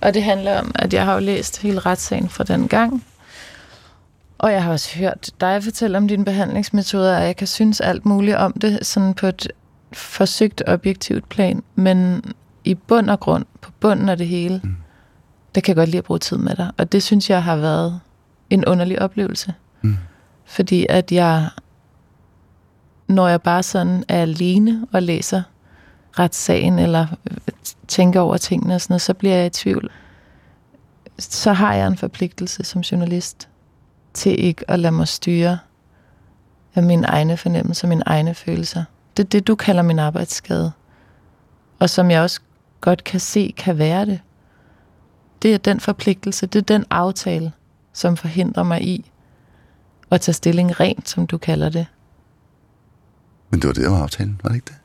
Og 0.00 0.14
det 0.14 0.22
handler 0.22 0.58
om, 0.58 0.72
at 0.74 0.94
jeg 0.94 1.04
har 1.04 1.14
jo 1.14 1.20
læst 1.20 1.62
hele 1.62 1.80
retssagen 1.80 2.28
fra 2.28 2.44
den 2.44 2.68
gang. 2.68 3.04
Og 4.38 4.52
jeg 4.52 4.64
har 4.64 4.72
også 4.72 4.98
hørt 4.98 5.30
dig 5.40 5.64
fortælle 5.64 5.98
om 5.98 6.08
dine 6.08 6.24
behandlingsmetoder, 6.24 7.16
og 7.16 7.24
jeg 7.24 7.36
kan 7.36 7.46
synes 7.46 7.80
alt 7.80 8.06
muligt 8.06 8.36
om 8.36 8.52
det, 8.52 8.86
sådan 8.86 9.14
på 9.14 9.26
et 9.26 9.48
forsøgt 9.92 10.62
objektivt 10.66 11.28
plan. 11.28 11.62
Men 11.74 12.22
i 12.64 12.74
bund 12.74 13.10
og 13.10 13.20
grund, 13.20 13.44
på 13.60 13.70
bunden 13.80 14.08
af 14.08 14.16
det 14.16 14.26
hele, 14.26 14.60
mm. 14.64 14.76
der 15.54 15.60
kan 15.60 15.68
jeg 15.68 15.76
godt 15.76 15.88
lide 15.88 15.98
at 15.98 16.04
bruge 16.04 16.18
tid 16.18 16.36
med 16.36 16.56
dig. 16.56 16.70
Og 16.76 16.92
det 16.92 17.02
synes 17.02 17.30
jeg 17.30 17.42
har 17.42 17.56
været 17.56 18.00
en 18.50 18.64
underlig 18.64 19.02
oplevelse. 19.02 19.54
Mm. 19.82 19.96
Fordi 20.44 20.86
at 20.88 21.12
jeg 21.12 21.48
når 23.08 23.28
jeg 23.28 23.42
bare 23.42 23.62
sådan 23.62 24.04
er 24.08 24.22
alene 24.22 24.86
og 24.92 25.02
læser 25.02 25.42
retssagen, 26.18 26.78
eller 26.78 27.06
tænker 27.88 28.20
over 28.20 28.36
tingene 28.36 28.74
og 28.74 28.80
sådan 28.80 28.92
noget, 28.92 29.02
så 29.02 29.14
bliver 29.14 29.34
jeg 29.34 29.46
i 29.46 29.50
tvivl. 29.50 29.90
Så 31.18 31.52
har 31.52 31.74
jeg 31.74 31.86
en 31.86 31.96
forpligtelse 31.96 32.64
som 32.64 32.80
journalist 32.80 33.48
til 34.14 34.44
ikke 34.44 34.70
at 34.70 34.78
lade 34.78 34.92
mig 34.92 35.08
styre 35.08 35.58
af 36.74 36.82
mine 36.82 37.06
egne 37.06 37.36
fornemmelser, 37.36 37.88
mine 37.88 38.02
egne 38.06 38.34
følelser. 38.34 38.84
Det 39.16 39.24
er 39.24 39.28
det, 39.28 39.46
du 39.46 39.54
kalder 39.54 39.82
min 39.82 39.98
arbejdsskade. 39.98 40.72
Og 41.78 41.90
som 41.90 42.10
jeg 42.10 42.22
også 42.22 42.40
godt 42.80 43.04
kan 43.04 43.20
se, 43.20 43.54
kan 43.56 43.78
være 43.78 44.06
det. 44.06 44.20
Det 45.42 45.54
er 45.54 45.58
den 45.58 45.80
forpligtelse, 45.80 46.46
det 46.46 46.58
er 46.58 46.76
den 46.76 46.84
aftale, 46.90 47.52
som 47.92 48.16
forhindrer 48.16 48.62
mig 48.62 48.82
i 48.82 49.10
at 50.10 50.20
tage 50.20 50.32
stilling 50.32 50.80
rent, 50.80 51.08
som 51.08 51.26
du 51.26 51.38
kalder 51.38 51.68
det. 51.68 51.86
Men 53.50 53.60
det 53.60 53.68
var 53.68 53.74
det, 53.74 53.84
der 53.84 53.90
var 53.90 54.02
aftalen, 54.02 54.40
var 54.42 54.48
det 54.48 54.56
ikke 54.56 54.66
det? 54.66 54.76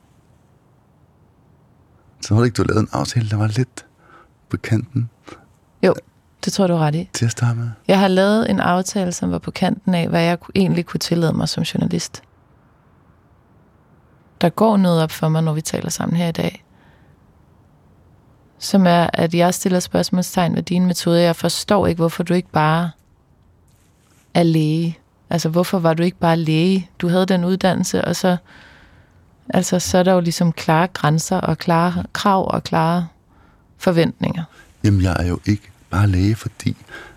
Så 2.20 2.34
var 2.34 2.40
det 2.40 2.46
ikke, 2.46 2.56
du 2.56 2.62
lavede 2.62 2.80
en 2.80 2.88
aftale, 2.92 3.30
der 3.30 3.36
var 3.36 3.46
lidt 3.46 3.86
på 4.48 4.56
kanten? 4.56 5.10
Jo, 5.82 5.94
det 6.44 6.52
tror 6.52 6.66
du 6.66 6.74
ret 6.74 6.94
i. 6.94 7.08
Til 7.12 7.24
at 7.24 7.30
starte 7.30 7.58
med? 7.58 7.68
Jeg 7.88 7.98
har 7.98 8.08
lavet 8.08 8.50
en 8.50 8.60
aftale, 8.60 9.12
som 9.12 9.30
var 9.30 9.38
på 9.38 9.50
kanten 9.50 9.94
af, 9.94 10.08
hvad 10.08 10.22
jeg 10.22 10.38
egentlig 10.54 10.86
kunne 10.86 11.00
tillade 11.00 11.32
mig 11.32 11.48
som 11.48 11.62
journalist. 11.62 12.22
Der 14.40 14.48
går 14.48 14.76
noget 14.76 15.02
op 15.02 15.10
for 15.10 15.28
mig, 15.28 15.42
når 15.42 15.52
vi 15.52 15.60
taler 15.60 15.90
sammen 15.90 16.16
her 16.16 16.28
i 16.28 16.32
dag. 16.32 16.64
Som 18.58 18.86
er, 18.86 19.06
at 19.12 19.34
jeg 19.34 19.54
stiller 19.54 19.80
spørgsmålstegn 19.80 20.56
ved 20.56 20.62
dine 20.62 20.86
metoder. 20.86 21.18
Jeg 21.18 21.36
forstår 21.36 21.86
ikke, 21.86 21.98
hvorfor 21.98 22.22
du 22.22 22.34
ikke 22.34 22.50
bare 22.50 22.90
er 24.34 24.42
læge 24.42 24.98
Altså, 25.30 25.48
hvorfor 25.48 25.78
var 25.78 25.94
du 25.94 26.02
ikke 26.02 26.18
bare 26.18 26.36
læge? 26.36 26.90
Du 26.98 27.08
havde 27.08 27.26
den 27.26 27.44
uddannelse, 27.44 28.04
og 28.04 28.16
så, 28.16 28.36
altså, 29.48 29.78
så 29.78 29.98
er 29.98 30.02
der 30.02 30.12
jo 30.12 30.20
ligesom 30.20 30.52
klare 30.52 30.86
grænser 30.86 31.36
og 31.36 31.58
klare 31.58 32.04
krav 32.12 32.54
og 32.54 32.64
klare 32.64 33.06
forventninger. 33.78 34.42
Jamen, 34.84 35.02
jeg 35.02 35.16
er 35.18 35.26
jo 35.26 35.38
ikke 35.46 35.70
bare 35.94 36.06
læge, 36.06 36.34
fordi 36.34 36.76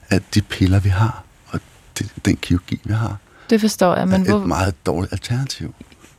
at 0.09 0.23
de 0.33 0.41
piller, 0.41 0.79
vi 0.79 0.89
har, 0.89 1.23
og 1.47 1.59
det, 1.99 2.11
den 2.25 2.37
kirurgi, 2.37 2.81
vi 2.83 2.93
har, 2.93 3.17
det 3.49 3.61
forstår 3.61 3.95
jeg, 3.95 4.07
men 4.07 4.21
er 4.21 4.29
hvor, 4.29 4.39
et 4.39 4.47
meget 4.47 4.85
dårligt 4.85 5.13
alternativ. 5.13 5.75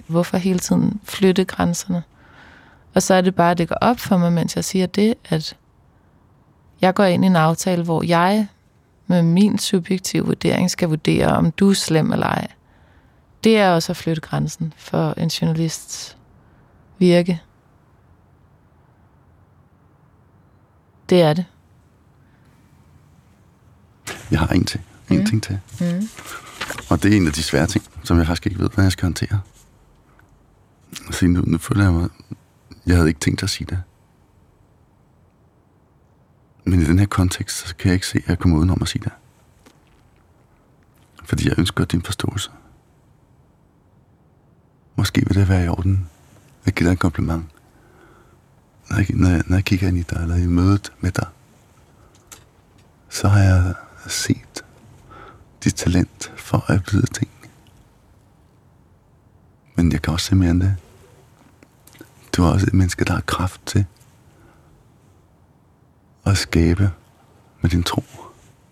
Hvorfor 0.07 0.37
hele 0.37 0.59
tiden 0.59 1.01
flytte 1.05 1.44
grænserne? 1.44 2.03
Og 2.94 3.03
så 3.03 3.14
er 3.14 3.21
det 3.21 3.35
bare, 3.35 3.51
at 3.51 3.59
det 3.59 3.68
går 3.68 3.77
op 3.81 3.99
for 3.99 4.16
mig, 4.16 4.33
mens 4.33 4.57
jeg 4.57 4.64
siger 4.64 4.87
det, 4.87 5.14
at 5.25 5.57
jeg 6.81 6.94
går 6.94 7.05
ind 7.05 7.25
i 7.25 7.27
en 7.27 7.37
aftale, 7.37 7.85
hvor 7.85 8.03
jeg 8.03 8.47
med 9.07 9.23
min 9.23 9.59
subjektive 9.59 10.27
vurdering 10.27 10.71
skal 10.71 10.88
vurdere, 10.88 11.27
om 11.27 11.51
du 11.53 11.71
er 11.71 11.75
slem 11.75 12.12
eller 12.12 12.27
ej. 12.27 12.49
Det 13.44 13.59
er 13.59 13.71
også 13.71 13.92
at 13.92 13.97
flytte 13.97 14.21
grænsen 14.21 14.73
for 14.77 15.14
en 15.16 15.29
journalists 15.29 16.16
virke. 16.99 17.42
Det 21.11 21.23
er 21.23 21.33
det. 21.33 21.44
Jeg 24.31 24.41
har 24.41 24.47
en 24.47 24.64
ting. 24.64 24.85
En 25.11 25.19
mm. 25.19 25.27
ting 25.27 25.43
til. 25.43 25.61
Mm. 25.81 26.09
Og 26.91 27.03
det 27.03 27.12
er 27.12 27.17
en 27.17 27.27
af 27.27 27.33
de 27.33 27.43
svære 27.43 27.67
ting, 27.67 27.85
som 28.05 28.19
jeg 28.19 28.27
faktisk 28.27 28.47
ikke 28.47 28.59
ved, 28.59 28.69
hvad 28.75 28.85
jeg 28.85 28.93
skal 28.93 29.05
håndtere. 29.05 29.41
Så 31.11 31.27
nu, 31.27 31.43
nu 31.47 31.59
føler 31.59 31.85
jeg 31.85 31.93
mig... 31.93 32.09
Jeg 32.87 32.97
havde 32.97 33.09
ikke 33.09 33.21
tænkt 33.21 33.43
at 33.43 33.51
sige 33.51 33.67
det. 33.67 33.83
Men 36.64 36.83
i 36.83 36.85
den 36.85 36.99
her 36.99 37.07
kontekst, 37.07 37.69
så 37.69 37.77
kan 37.77 37.88
jeg 37.88 37.95
ikke 37.95 38.07
se, 38.07 38.19
at 38.19 38.29
jeg 38.29 38.38
kommer 38.38 38.59
udenom 38.59 38.79
at 38.83 38.88
sige 38.88 39.05
det. 39.05 39.12
Fordi 41.25 41.49
jeg 41.49 41.59
ønsker 41.59 41.85
din 41.85 42.03
forståelse. 42.03 42.51
Måske 44.97 45.27
vil 45.27 45.37
det 45.37 45.49
være 45.49 45.64
i 45.64 45.69
orden 45.69 46.09
at 46.64 46.75
give 46.75 46.87
dig 46.87 46.93
en 46.93 46.99
kompliment. 46.99 47.45
Når 48.91 48.97
jeg, 48.97 49.07
når, 49.11 49.29
jeg, 49.29 49.43
når 49.47 49.57
jeg 49.57 49.64
kigger 49.64 49.88
ind 49.88 49.99
i 49.99 50.03
dig, 50.03 50.19
eller 50.23 50.37
i 50.37 50.47
mødet 50.47 50.93
med 51.01 51.11
dig, 51.11 51.27
så 53.09 53.29
har 53.29 53.41
jeg 53.41 53.75
set 54.09 54.64
dit 55.64 55.75
talent 55.75 56.33
for 56.37 56.71
at 56.71 56.92
vide 56.92 57.07
ting. 57.07 57.31
Men 59.75 59.92
jeg 59.92 60.03
kan 60.03 60.12
også 60.12 60.27
se 60.27 60.35
mere 60.35 60.51
end 60.51 60.61
det. 60.61 60.77
Du 62.37 62.44
er 62.44 62.49
også 62.49 62.66
et 62.66 62.75
menneske, 62.75 63.05
der 63.05 63.12
har 63.12 63.21
kraft 63.21 63.61
til 63.66 63.87
at 66.27 66.38
skabe 66.38 66.90
med 67.61 67.71
din 67.71 67.83
tro 67.83 68.05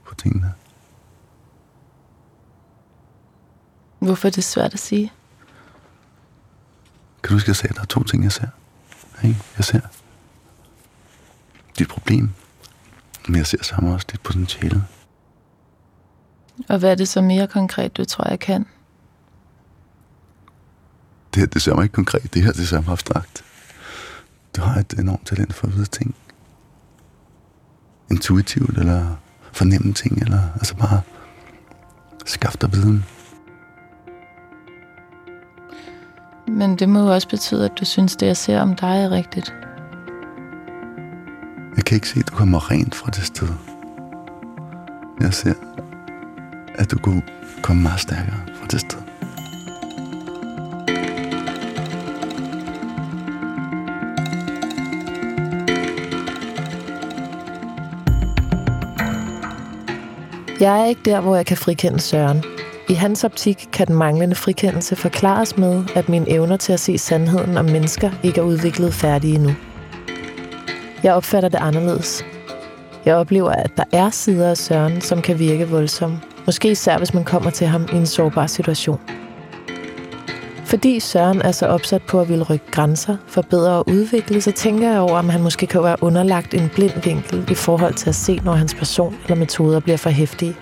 på 0.05 0.15
tingene. 0.15 0.55
Hvorfor 3.99 4.29
er 4.29 4.33
det 4.33 4.45
svært 4.45 4.75
at 4.75 4.81
sige? 4.81 5.13
Kan 7.23 7.29
du 7.29 7.35
huske, 7.35 7.49
jeg 7.49 7.57
sagde, 7.57 7.71
at 7.71 7.77
der 7.77 7.83
er 7.83 7.87
to 7.87 8.03
ting, 8.03 8.23
jeg 8.23 8.33
ser? 8.33 8.49
Jeg 9.57 9.65
ser 9.65 9.81
dit 11.79 11.89
problem, 11.89 12.31
men 13.29 13.37
jeg 13.37 13.47
ser 13.47 13.63
sammen 13.63 13.93
også 13.93 14.07
dit 14.13 14.21
potentiale. 14.21 14.85
Og 16.69 16.79
hvad 16.79 16.91
er 16.91 16.95
det 16.95 17.09
så 17.09 17.21
mere 17.21 17.47
konkret, 17.47 17.97
du 17.97 18.05
tror, 18.05 18.29
jeg 18.29 18.39
kan? 18.39 18.67
Det 21.35 21.41
her, 21.43 21.47
det 21.47 21.63
ser 21.63 21.75
mig 21.75 21.83
ikke 21.83 21.93
konkret. 21.93 22.35
Det 22.35 22.43
her, 22.43 22.53
det 22.53 22.69
ser 22.69 22.81
mig 22.81 22.93
abstrakt. 22.93 23.45
Du 24.57 24.61
har 24.61 24.81
et 24.81 24.93
enormt 24.93 25.27
talent 25.27 25.55
for 25.55 25.67
at 25.67 25.75
vide 25.75 25.87
ting 25.87 26.15
intuitivt, 28.11 28.79
eller 28.79 29.17
fornemme 29.53 29.93
ting, 29.93 30.23
eller 30.23 30.41
altså 30.55 30.77
bare 30.77 31.01
skaffe 32.27 32.59
dig 32.61 32.73
viden. 32.73 33.05
Men 36.49 36.77
det 36.77 36.89
må 36.89 37.01
jo 37.01 37.13
også 37.13 37.29
betyde, 37.29 37.65
at 37.65 37.73
du 37.81 37.85
synes, 37.85 38.17
det 38.17 38.27
jeg 38.27 38.37
ser 38.37 38.61
om 38.61 38.75
dig 38.75 39.03
er 39.03 39.11
rigtigt. 39.11 39.55
Jeg 41.77 41.85
kan 41.85 41.95
ikke 41.95 42.09
se, 42.09 42.21
at 42.21 42.29
du 42.29 42.35
kommer 42.35 42.71
rent 42.71 42.95
fra 42.95 43.11
det 43.11 43.25
sted. 43.25 43.49
Jeg 45.21 45.35
ser, 45.35 45.55
at 46.79 46.91
du 46.91 46.99
kunne 46.99 47.23
komme 47.63 47.83
meget 47.83 48.01
stærkere 48.01 48.41
fra 48.61 48.67
det 48.67 48.81
sted. 48.81 48.99
Jeg 60.61 60.81
er 60.81 60.87
ikke 60.87 61.01
der, 61.05 61.21
hvor 61.21 61.37
jeg 61.37 61.47
kan 61.47 61.57
frikende 61.57 62.01
Søren. 62.01 62.45
I 62.89 62.95
hans 62.95 63.25
optik 63.25 63.69
kan 63.73 63.87
den 63.87 63.95
manglende 63.97 64.35
frikendelse 64.35 64.97
forklares 64.97 65.57
med, 65.57 65.85
at 65.95 66.09
mine 66.09 66.31
evner 66.31 66.57
til 66.57 66.73
at 66.73 66.81
se 66.81 66.99
sandheden 66.99 67.57
om 67.57 67.65
mennesker 67.65 68.11
ikke 68.23 68.41
er 68.41 68.45
udviklet 68.45 68.95
færdige 68.95 69.35
endnu. 69.35 69.51
Jeg 71.03 71.15
opfatter 71.15 71.49
det 71.49 71.59
anderledes. 71.59 72.25
Jeg 73.05 73.15
oplever, 73.15 73.51
at 73.51 73.71
der 73.77 73.85
er 73.93 74.11
sider 74.11 74.51
af 74.51 74.57
Søren, 74.57 75.01
som 75.01 75.23
kan 75.23 75.39
virke 75.39 75.69
voldsomme. 75.69 76.21
Måske 76.47 76.71
især, 76.71 76.99
hvis 76.99 77.15
man 77.15 77.25
kommer 77.25 77.51
til 77.51 77.67
ham 77.67 77.89
i 77.93 77.97
en 77.97 78.07
sårbar 78.07 78.47
situation. 78.47 79.01
Fordi 80.65 81.01
Søren 81.01 81.43
er 81.43 81.53
så 81.53 81.67
opsat 81.67 82.03
på 82.03 82.21
at 82.21 82.29
ville 82.29 82.45
rykke 82.45 82.71
grænser, 82.71 83.17
forbedre 83.27 83.73
og 83.73 83.89
udvikle, 83.89 84.41
så 84.41 84.53
tænker 84.53 84.91
jeg 84.91 85.01
over, 85.01 85.19
om 85.19 85.29
han 85.29 85.43
måske 85.43 85.67
kan 85.67 85.83
være 85.83 85.97
underlagt 86.01 86.55
en 86.55 86.71
blind 86.75 87.03
vinkel 87.05 87.51
i 87.51 87.55
forhold 87.55 87.95
til 87.95 88.09
at 88.09 88.15
se, 88.15 88.41
når 88.45 88.53
hans 88.53 88.75
person 88.75 89.17
eller 89.25 89.37
metoder 89.37 89.81
bliver 89.81 89.97
for 89.97 90.11
hæftige. 90.11 90.57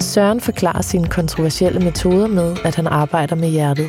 Søren 0.00 0.40
forklarer 0.40 0.82
sine 0.82 1.08
kontroversielle 1.08 1.80
metoder 1.80 2.26
med, 2.26 2.56
at 2.64 2.74
han 2.74 2.86
arbejder 2.86 3.36
med 3.36 3.48
hjertet. 3.48 3.88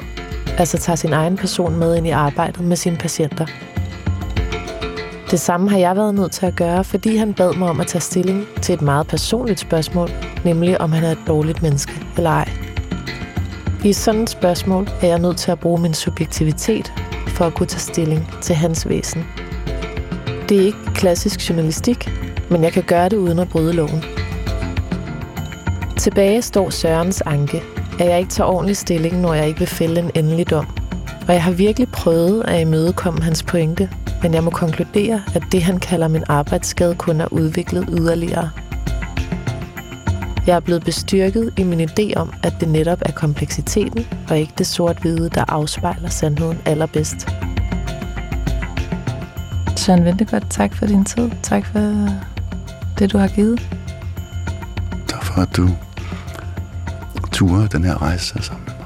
Altså 0.58 0.77
tager 0.77 0.95
sin 0.95 1.13
egen 1.13 1.38
person 1.38 1.75
med 1.79 1.95
ind 1.95 2.08
i 2.08 2.10
arbejdet 2.10 2.62
med 2.62 2.75
sine 2.75 2.97
patienter. 2.97 3.45
Det 5.36 5.41
samme 5.41 5.69
har 5.69 5.78
jeg 5.78 5.95
været 5.95 6.15
nødt 6.15 6.32
til 6.32 6.45
at 6.45 6.56
gøre, 6.56 6.84
fordi 6.84 7.15
han 7.15 7.34
bad 7.34 7.54
mig 7.54 7.69
om 7.69 7.80
at 7.80 7.88
tage 7.88 8.02
stilling 8.02 8.48
til 8.62 8.74
et 8.74 8.82
meget 8.82 9.08
personligt 9.08 9.60
spørgsmål, 9.60 10.10
nemlig 10.45 10.82
om 10.82 10.91
han 10.91 11.04
er 11.04 11.12
et 11.12 11.17
dårligt 11.28 11.62
menneske 11.62 11.93
eller 12.17 12.30
ej. 12.30 12.50
I 13.86 13.93
sådan 13.93 14.21
et 14.21 14.30
spørgsmål 14.30 14.88
er 15.02 15.08
jeg 15.08 15.19
nødt 15.19 15.38
til 15.38 15.52
at 15.52 15.60
bruge 15.60 15.82
min 15.82 15.93
subjektivitet 15.93 16.93
for 17.28 17.45
at 17.45 17.54
kunne 17.54 17.67
tage 17.67 17.80
stilling 17.80 18.30
til 18.41 18.56
hans 18.56 18.89
væsen. 18.89 19.26
Det 20.50 20.62
er 20.62 20.65
ikke 20.65 20.86
klassisk 20.93 21.50
journalistik, 21.50 22.10
men 22.50 22.63
jeg 22.63 22.71
kan 22.71 22.84
gøre 22.84 23.10
det 23.10 23.17
uden 23.17 23.39
at 23.39 23.50
bryde 23.50 23.74
loven. 23.74 24.04
Tilbage 25.98 26.41
står 26.41 26.69
Sørens 26.69 27.21
anke, 27.21 27.63
at 28.00 28.10
jeg 28.10 28.19
ikke 28.19 28.32
tager 28.32 28.50
ordentlig 28.50 28.78
stilling, 28.78 29.21
når 29.21 29.34
jeg 29.34 29.48
ikke 29.48 29.60
vil 29.60 29.67
fælde 29.67 30.02
en 30.02 30.12
endelig 30.15 30.50
dom. 30.50 30.67
Og 31.28 31.34
jeg 31.34 31.43
har 31.43 31.52
virkelig 31.52 31.91
prøvet 31.91 32.43
at 32.48 32.62
imødekomme 32.62 33.24
hans 33.24 33.43
pointe, 33.43 33.89
men 34.21 34.34
jeg 34.34 34.43
må 34.43 34.49
konkludere, 34.49 35.23
at 35.36 35.43
det 35.51 35.63
han 35.63 35.80
kalder 35.80 36.08
min 36.08 36.23
arbejdsskade 36.28 36.95
kun 36.95 37.21
er 37.21 37.34
udviklet 37.34 37.86
yderligere. 37.91 38.49
Jeg 40.47 40.56
er 40.56 40.60
blevet 40.60 40.86
bestyrket 40.86 41.54
i 41.58 41.63
min 41.63 41.89
idé 41.89 42.13
om, 42.15 42.34
at 42.43 42.54
det 42.60 42.69
netop 42.69 43.01
er 43.01 43.12
kompleksiteten 43.12 44.06
og 44.30 44.38
ikke 44.39 44.54
det 44.58 44.67
sort-hvide, 44.67 45.30
der 45.30 45.45
afspejler 45.47 46.10
sandheden 46.10 46.58
allerbedst. 46.65 47.28
Søren 49.75 50.06
Ventegodt, 50.06 50.49
tak 50.49 50.75
for 50.75 50.86
din 50.86 51.06
tid. 51.06 51.32
Tak 51.43 51.65
for 51.65 51.80
det, 52.99 53.12
du 53.12 53.17
har 53.17 53.28
givet. 53.28 53.69
Tak 55.08 55.23
for, 55.23 55.41
at 55.41 55.58
du 55.58 55.69
ture 57.32 57.67
den 57.67 57.84
her 57.84 58.01
rejse 58.01 58.43
sammen 58.43 58.65
med 58.65 58.73
mig. 58.73 58.86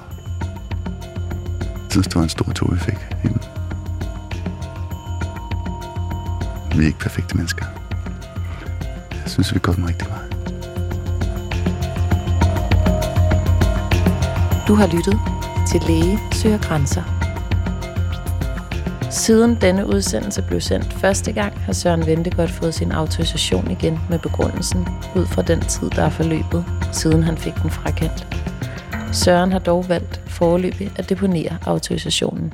Jeg 1.61 1.91
synes, 1.91 2.07
det 2.07 2.15
var 2.15 2.23
en 2.23 2.29
stor 2.29 2.51
tur, 2.53 2.73
vi 2.73 2.79
fik. 2.79 2.97
Vi 6.79 6.83
er 6.83 6.87
ikke 6.87 6.99
perfekte 6.99 7.37
mennesker. 7.37 7.65
Jeg 9.11 9.23
synes, 9.25 9.53
vi 9.53 9.59
går 9.59 9.73
den 9.73 9.87
rigtig 9.87 10.07
meget. 10.07 10.31
Du 14.67 14.75
har 14.75 14.87
lyttet 14.87 15.19
til 15.71 15.81
Læge 15.87 16.19
søger 16.31 16.57
grænser. 16.57 17.03
Siden 19.11 19.57
denne 19.61 19.85
udsendelse 19.87 20.41
blev 20.41 20.61
sendt 20.61 20.93
første 20.93 21.31
gang, 21.31 21.59
har 21.59 21.73
Søren 21.73 22.05
Ventegodt 22.05 22.51
fået 22.51 22.73
sin 22.73 22.91
autorisation 22.91 23.71
igen 23.71 23.99
med 24.09 24.19
begrundelsen 24.19 24.87
ud 25.15 25.25
fra 25.25 25.41
den 25.41 25.61
tid, 25.61 25.89
der 25.89 26.03
er 26.03 26.09
forløbet, 26.09 26.65
siden 26.91 27.23
han 27.23 27.37
fik 27.37 27.53
den 27.61 27.69
frakendt. 27.69 28.27
Søren 29.11 29.51
har 29.51 29.59
dog 29.59 29.89
valgt 29.89 30.21
foreløbig 30.27 30.91
at 30.95 31.09
deponere 31.09 31.57
autorisationen. 31.65 32.53